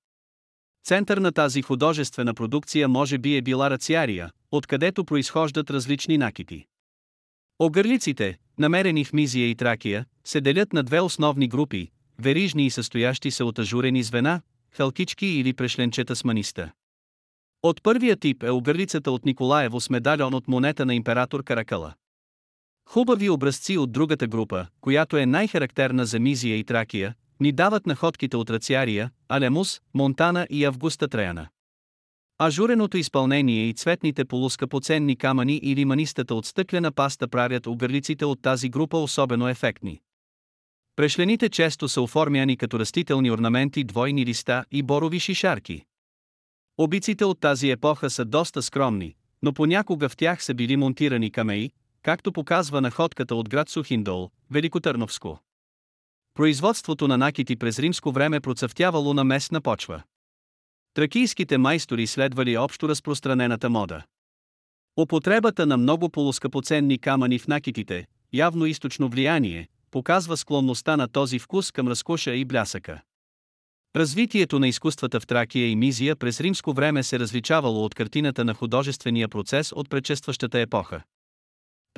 Център 0.84 1.18
на 1.18 1.32
тази 1.32 1.62
художествена 1.62 2.34
продукция 2.34 2.88
може 2.88 3.18
би 3.18 3.36
е 3.36 3.42
била 3.42 3.70
Рациария, 3.70 4.30
откъдето 4.52 5.04
произхождат 5.04 5.70
различни 5.70 6.18
накити. 6.18 6.64
Огърлиците, 7.58 8.38
намерени 8.58 9.04
в 9.04 9.12
Мизия 9.12 9.50
и 9.50 9.54
Тракия, 9.54 10.06
се 10.24 10.40
делят 10.40 10.72
на 10.72 10.82
две 10.82 11.00
основни 11.00 11.48
групи, 11.48 11.88
верижни 12.18 12.66
и 12.66 12.70
състоящи 12.70 13.30
се 13.30 13.44
от 13.44 13.58
ажурени 13.58 14.02
звена, 14.02 14.40
халкички 14.70 15.26
или 15.26 15.52
прешленчета 15.52 16.16
с 16.16 16.24
маниста. 16.24 16.72
От 17.62 17.82
първия 17.82 18.16
тип 18.16 18.42
е 18.42 18.50
огърлицата 18.50 19.10
от 19.10 19.24
Николаево 19.24 19.80
с 19.80 19.90
медальон 19.90 20.34
от 20.34 20.48
монета 20.48 20.86
на 20.86 20.94
император 20.94 21.44
Каракала. 21.44 21.94
Хубави 22.90 23.30
образци 23.30 23.78
от 23.78 23.92
другата 23.92 24.26
група, 24.26 24.66
която 24.80 25.16
е 25.16 25.26
най-характерна 25.26 26.06
за 26.06 26.18
Мизия 26.20 26.56
и 26.56 26.64
Тракия, 26.64 27.14
ни 27.40 27.52
дават 27.52 27.86
находките 27.86 28.36
от 28.36 28.50
Рациария, 28.50 29.10
Алемус, 29.28 29.80
Монтана 29.94 30.46
и 30.50 30.64
Августа 30.64 31.08
Треяна. 31.08 31.48
Ажуреното 32.38 32.96
изпълнение 32.96 33.68
и 33.68 33.74
цветните 33.74 34.24
полускъпоценни 34.24 35.16
камъни 35.16 35.56
или 35.56 35.84
манистата 35.84 36.34
от 36.34 36.46
стъклена 36.46 36.92
паста 36.92 37.28
правят 37.28 37.66
оберлиците 37.66 38.24
от 38.24 38.42
тази 38.42 38.68
група 38.68 38.98
особено 38.98 39.48
ефектни. 39.48 40.00
Прешлените 40.96 41.48
често 41.48 41.88
са 41.88 42.02
оформяни 42.02 42.56
като 42.56 42.78
растителни 42.78 43.30
орнаменти, 43.30 43.84
двойни 43.84 44.26
листа 44.26 44.64
и 44.70 44.82
борови 44.82 45.20
шишарки. 45.20 45.84
Обиците 46.78 47.24
от 47.24 47.40
тази 47.40 47.70
епоха 47.70 48.10
са 48.10 48.24
доста 48.24 48.62
скромни, 48.62 49.14
но 49.42 49.52
понякога 49.52 50.08
в 50.08 50.16
тях 50.16 50.44
са 50.44 50.54
били 50.54 50.76
монтирани 50.76 51.30
камеи, 51.30 51.70
както 52.02 52.32
показва 52.32 52.80
находката 52.80 53.34
от 53.34 53.48
град 53.48 53.68
Сухиндол, 53.68 54.30
Великотърновско. 54.50 55.38
Производството 56.34 57.08
на 57.08 57.18
накити 57.18 57.56
през 57.56 57.78
римско 57.78 58.12
време 58.12 58.40
процъфтявало 58.40 59.14
на 59.14 59.24
местна 59.24 59.60
почва. 59.60 60.02
Тракийските 60.94 61.58
майстори 61.58 62.06
следвали 62.06 62.56
общо 62.56 62.88
разпространената 62.88 63.70
мода. 63.70 64.02
Употребата 64.96 65.66
на 65.66 65.76
много 65.76 66.08
полускъпоценни 66.10 66.98
камъни 66.98 67.38
в 67.38 67.48
накитите, 67.48 68.06
явно 68.32 68.66
източно 68.66 69.08
влияние, 69.08 69.68
показва 69.90 70.36
склонността 70.36 70.96
на 70.96 71.08
този 71.08 71.38
вкус 71.38 71.72
към 71.72 71.88
разкоша 71.88 72.34
и 72.34 72.44
блясъка. 72.44 73.00
Развитието 73.96 74.58
на 74.58 74.68
изкуствата 74.68 75.20
в 75.20 75.26
Тракия 75.26 75.70
и 75.70 75.76
Мизия 75.76 76.16
през 76.16 76.40
римско 76.40 76.72
време 76.72 77.02
се 77.02 77.18
различавало 77.18 77.84
от 77.84 77.94
картината 77.94 78.44
на 78.44 78.54
художествения 78.54 79.28
процес 79.28 79.72
от 79.72 79.90
предшестващата 79.90 80.60
епоха. 80.60 81.02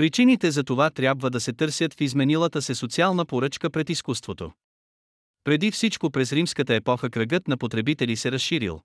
Причините 0.00 0.50
за 0.50 0.64
това 0.64 0.90
трябва 0.90 1.30
да 1.30 1.40
се 1.40 1.52
търсят 1.52 1.94
в 1.94 2.00
изменилата 2.00 2.62
се 2.62 2.74
социална 2.74 3.26
поръчка 3.26 3.70
пред 3.70 3.90
изкуството. 3.90 4.52
Преди 5.44 5.70
всичко 5.70 6.10
през 6.10 6.32
римската 6.32 6.74
епоха 6.74 7.10
кръгът 7.10 7.48
на 7.48 7.56
потребители 7.56 8.16
се 8.16 8.32
разширил. 8.32 8.80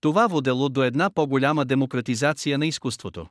Това 0.00 0.26
водело 0.26 0.68
до 0.68 0.82
една 0.82 1.10
по-голяма 1.10 1.64
демократизация 1.64 2.58
на 2.58 2.66
изкуството. 2.66 3.26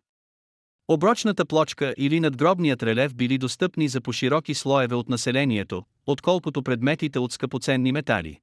Оброчната 0.87 1.45
плочка 1.45 1.93
или 1.97 2.19
надгробният 2.19 2.83
релеф 2.83 3.15
били 3.15 3.37
достъпни 3.37 3.87
за 3.87 4.01
по-широки 4.01 4.53
слоеве 4.53 4.95
от 4.95 5.09
населението, 5.09 5.83
отколкото 6.05 6.63
предметите 6.63 7.19
от 7.19 7.31
скъпоценни 7.31 7.91
метали. 7.91 8.39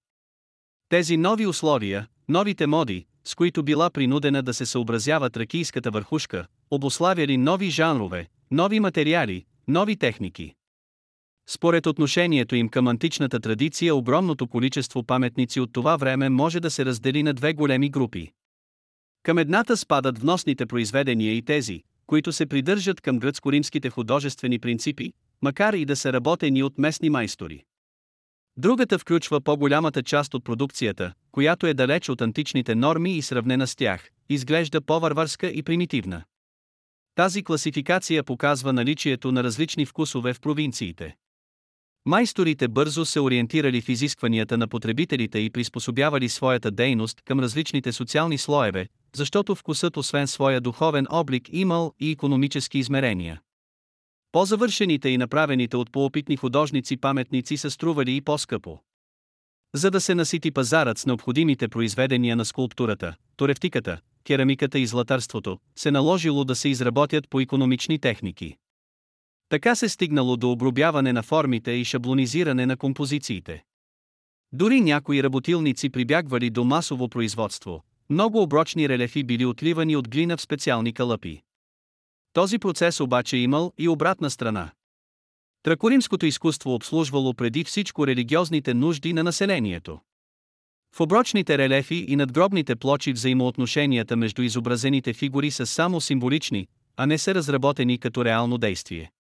Тези 0.89 1.17
нови 1.17 1.47
условия, 1.47 2.09
новите 2.29 2.67
моди, 2.67 3.07
с 3.25 3.35
които 3.35 3.63
била 3.63 3.91
принудена 3.91 4.43
да 4.43 4.55
се 4.55 4.67
съобразява 4.67 5.31
тракийската 5.31 5.91
върхушка, 5.91 6.47
обославяли 6.71 7.37
нови 7.37 7.71
жанрове, 7.71 8.29
нови 8.51 8.80
материали, 8.80 9.44
нови 9.68 9.97
техники. 9.97 10.55
Според 11.49 11.86
отношението 11.86 12.57
им 12.57 12.68
към 12.68 12.88
античната 12.88 13.40
традиция, 13.40 13.94
огромното 13.94 14.47
количество 14.47 15.03
паметници 15.03 15.61
от 15.61 15.72
това 15.72 15.97
време 15.97 16.28
може 16.28 16.61
да 16.61 16.70
се 16.70 16.84
раздели 16.84 17.22
на 17.22 17.34
две 17.34 17.53
големи 17.53 17.90
групи. 17.90 18.32
Към 19.22 19.38
едната 19.38 19.76
спадат 19.76 20.18
вносните 20.18 20.66
произведения 20.66 21.36
и 21.36 21.42
тези, 21.42 21.82
които 22.07 22.32
се 22.32 22.47
придържат 22.47 23.01
към 23.01 23.20
гръцко-римските 23.20 23.90
художествени 23.90 24.59
принципи, 24.59 25.12
макар 25.42 25.74
и 25.74 25.84
да 25.84 25.97
са 25.97 26.12
работени 26.12 26.62
от 26.62 26.78
местни 26.78 27.11
майстори. 27.11 27.64
Другата 28.57 28.99
включва 28.99 29.40
по-голямата 29.40 30.03
част 30.03 30.34
от 30.34 30.44
продукцията, 30.44 31.12
която 31.32 31.66
е 31.66 31.74
далеч 31.74 32.09
от 32.09 32.20
античните 32.20 32.74
норми 32.74 33.16
и 33.16 33.22
сравнена 33.22 33.66
с 33.66 33.76
тях, 33.76 34.11
изглежда 34.28 34.80
по-варварска 34.80 35.47
и 35.47 35.62
примитивна. 35.62 36.24
Тази 37.17 37.43
класификация 37.43 38.25
показва 38.25 38.73
наличието 38.73 39.33
на 39.33 39.45
различни 39.45 39.87
вкусове 39.87 40.35
в 40.35 40.41
провинциите. 40.41 41.17
Майсторите 42.07 42.69
бързо 42.69 43.05
се 43.05 43.21
ориентирали 43.21 43.81
в 43.81 43.89
изискванията 43.89 44.59
на 44.59 44.69
потребителите 44.69 45.39
и 45.39 45.51
приспособявали 45.51 46.29
своята 46.29 46.71
дейност 46.71 47.23
към 47.25 47.41
различните 47.41 47.93
социални 47.93 48.39
слоеве, 48.39 48.89
защото 49.14 49.55
вкусът 49.55 49.97
освен 49.97 50.27
своя 50.27 50.61
духовен 50.61 51.07
облик 51.11 51.49
имал 51.53 51.93
и 52.01 52.11
економически 52.11 52.79
измерения. 52.79 53.41
По-завършените 54.33 55.09
и 55.09 55.19
направените 55.19 55.77
от 55.77 55.93
поопитни 55.93 56.37
художници 56.37 56.97
паметници 56.97 57.57
са 57.57 57.71
стрували 57.71 58.17
и 58.17 58.21
по-скъпо. 58.21 58.79
За 59.75 59.91
да 59.91 60.01
се 60.01 60.14
насити 60.14 60.51
пазарът 60.51 60.99
с 60.99 61.07
необходимите 61.07 61.69
произведения 61.69 62.37
на 62.37 62.45
скулптурата, 62.45 63.14
торевтиката, 63.37 64.01
керамиката 64.27 64.79
и 64.79 64.87
златарството, 64.87 65.59
се 65.77 65.91
наложило 65.91 66.45
да 66.45 66.55
се 66.55 66.68
изработят 66.68 67.31
по 67.31 67.41
економични 67.41 67.99
техники. 67.99 68.57
Така 69.49 69.74
се 69.74 69.89
стигнало 69.89 70.37
до 70.37 70.51
обробяване 70.51 71.12
на 71.12 71.22
формите 71.22 71.70
и 71.70 71.85
шаблонизиране 71.85 72.66
на 72.66 72.77
композициите. 72.77 73.64
Дори 74.53 74.81
някои 74.81 75.22
работилници 75.22 75.91
прибягвали 75.91 76.51
до 76.51 76.64
масово 76.64 77.09
производство, 77.09 77.83
много 78.11 78.43
оброчни 78.43 78.89
релефи 78.89 79.24
били 79.24 79.47
отливани 79.47 79.97
от 79.97 80.09
глина 80.09 80.37
в 80.37 80.41
специални 80.41 80.93
калъпи. 80.93 81.43
Този 82.33 82.59
процес 82.59 83.01
обаче 83.01 83.37
имал 83.37 83.72
и 83.79 83.89
обратна 83.89 84.31
страна. 84.31 84.70
Тракоримското 85.62 86.27
изкуство 86.27 86.74
обслужвало 86.74 87.35
преди 87.35 87.64
всичко 87.64 88.07
религиозните 88.07 88.74
нужди 88.74 89.12
на 89.12 89.22
населението. 89.22 90.01
В 90.97 91.01
оброчните 91.01 91.59
релефи 91.59 92.05
и 92.09 92.16
надгробните 92.16 92.76
плочи 92.76 93.12
взаимоотношенията 93.12 94.16
между 94.16 94.42
изобразените 94.42 95.12
фигури 95.12 95.51
са 95.51 95.66
само 95.66 96.01
символични, 96.01 96.66
а 96.97 97.07
не 97.07 97.18
са 97.18 97.34
разработени 97.34 97.99
като 97.99 98.24
реално 98.24 98.59
действие. 98.59 99.11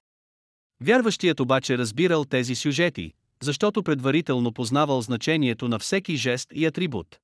Вярващият 0.80 1.40
обаче 1.40 1.78
разбирал 1.78 2.24
тези 2.24 2.54
сюжети, 2.54 3.12
защото 3.42 3.82
предварително 3.82 4.52
познавал 4.52 5.00
значението 5.02 5.68
на 5.68 5.78
всеки 5.78 6.16
жест 6.16 6.48
и 6.54 6.66
атрибут. 6.66 7.18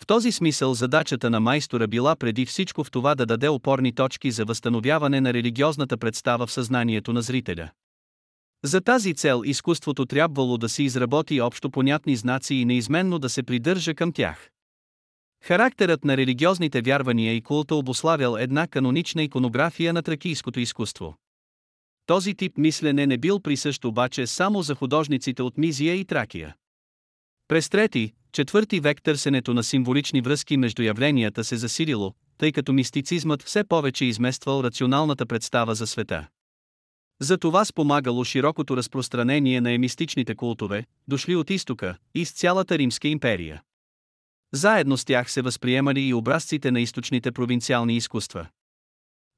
В 0.00 0.06
този 0.06 0.32
смисъл 0.32 0.74
задачата 0.74 1.30
на 1.30 1.40
майстора 1.40 1.86
била 1.86 2.16
преди 2.16 2.46
всичко 2.46 2.84
в 2.84 2.90
това 2.90 3.14
да 3.14 3.26
даде 3.26 3.48
опорни 3.48 3.94
точки 3.94 4.30
за 4.30 4.44
възстановяване 4.44 5.20
на 5.20 5.32
религиозната 5.32 5.96
представа 5.96 6.46
в 6.46 6.52
съзнанието 6.52 7.12
на 7.12 7.22
зрителя. 7.22 7.70
За 8.64 8.80
тази 8.80 9.14
цел 9.14 9.42
изкуството 9.44 10.06
трябвало 10.06 10.58
да 10.58 10.68
си 10.68 10.82
изработи 10.82 11.40
общо 11.40 11.70
понятни 11.70 12.16
знаци 12.16 12.54
и 12.54 12.64
неизменно 12.64 13.18
да 13.18 13.28
се 13.28 13.42
придържа 13.42 13.94
към 13.94 14.12
тях. 14.12 14.50
Характерът 15.44 16.04
на 16.04 16.16
религиозните 16.16 16.82
вярвания 16.82 17.34
и 17.34 17.40
култа 17.40 17.74
обославял 17.74 18.36
една 18.36 18.66
канонична 18.66 19.22
иконография 19.22 19.92
на 19.92 20.02
тракийското 20.02 20.60
изкуство. 20.60 21.16
Този 22.06 22.34
тип 22.34 22.58
мислене 22.58 23.06
не 23.06 23.18
бил 23.18 23.40
присъщ 23.40 23.84
обаче 23.84 24.26
само 24.26 24.62
за 24.62 24.74
художниците 24.74 25.42
от 25.42 25.58
Мизия 25.58 25.94
и 25.94 26.04
Тракия. 26.04 26.54
През 27.48 27.68
трети, 27.68 28.12
четвърти 28.32 28.80
век 28.80 29.02
търсенето 29.02 29.54
на 29.54 29.62
символични 29.62 30.20
връзки 30.20 30.56
между 30.56 30.82
явленията 30.82 31.44
се 31.44 31.56
засилило, 31.56 32.14
тъй 32.38 32.52
като 32.52 32.72
мистицизмът 32.72 33.42
все 33.42 33.64
повече 33.64 34.04
измествал 34.04 34.62
рационалната 34.62 35.26
представа 35.26 35.74
за 35.74 35.86
света. 35.86 36.28
За 37.20 37.38
това 37.38 37.64
спомагало 37.64 38.24
широкото 38.24 38.76
разпространение 38.76 39.60
на 39.60 39.72
емистичните 39.72 40.34
култове, 40.34 40.84
дошли 41.08 41.36
от 41.36 41.50
изтока, 41.50 41.96
из 42.14 42.32
цялата 42.32 42.78
Римска 42.78 43.08
империя. 43.08 43.62
Заедно 44.52 44.96
с 44.96 45.04
тях 45.04 45.30
се 45.30 45.42
възприемали 45.42 46.00
и 46.00 46.14
образците 46.14 46.70
на 46.70 46.80
източните 46.80 47.32
провинциални 47.32 47.96
изкуства. 47.96 48.46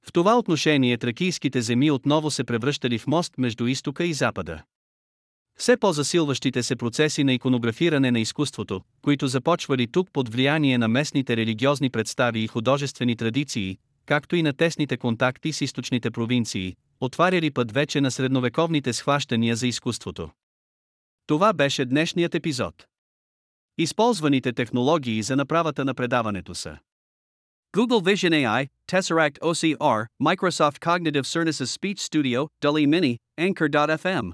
В 0.06 0.12
това 0.12 0.38
отношение 0.38 0.98
тракийските 0.98 1.62
земи 1.62 1.90
отново 1.90 2.30
се 2.30 2.44
превръщали 2.44 2.98
в 2.98 3.06
мост 3.06 3.38
между 3.38 3.66
изтока 3.66 4.04
и 4.04 4.12
запада. 4.12 4.62
Все 5.56 5.76
по-засилващите 5.76 6.62
се 6.62 6.76
процеси 6.76 7.24
на 7.24 7.32
иконографиране 7.32 8.10
на 8.10 8.20
изкуството, 8.20 8.80
които 9.02 9.28
започвали 9.28 9.86
тук 9.86 10.10
под 10.12 10.28
влияние 10.28 10.78
на 10.78 10.88
местните 10.88 11.36
религиозни 11.36 11.90
представи 11.90 12.40
и 12.40 12.46
художествени 12.46 13.16
традиции, 13.16 13.78
както 14.06 14.36
и 14.36 14.42
на 14.42 14.52
тесните 14.52 14.96
контакти 14.96 15.52
с 15.52 15.60
източните 15.60 16.10
провинции, 16.10 16.76
отваряли 17.00 17.50
път 17.50 17.72
вече 17.72 18.00
на 18.00 18.10
средновековните 18.10 18.92
схващания 18.92 19.56
за 19.56 19.66
изкуството. 19.66 20.30
Това 21.26 21.52
беше 21.52 21.84
днешният 21.84 22.34
епизод. 22.34 22.86
Използваните 23.78 24.52
технологии 24.52 25.22
за 25.22 25.36
направата 25.36 25.84
на 25.84 25.94
предаването 25.94 26.54
са 26.54 26.78
Google 27.76 28.02
Vision 28.02 28.30
AI, 28.30 28.68
Tesseract 28.86 29.38
OCR, 29.38 30.06
Microsoft 30.22 30.78
Cognitive 30.78 31.26
Services 31.26 31.78
Speech 31.78 31.98
Studio, 31.98 32.48
DALI 32.62 32.86
Mini, 32.86 33.18
Anchor.fm. 33.40 34.32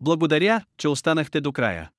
Благодаря, 0.00 0.64
че 0.78 0.88
останахте 0.88 1.40
до 1.40 1.52
края. 1.52 1.90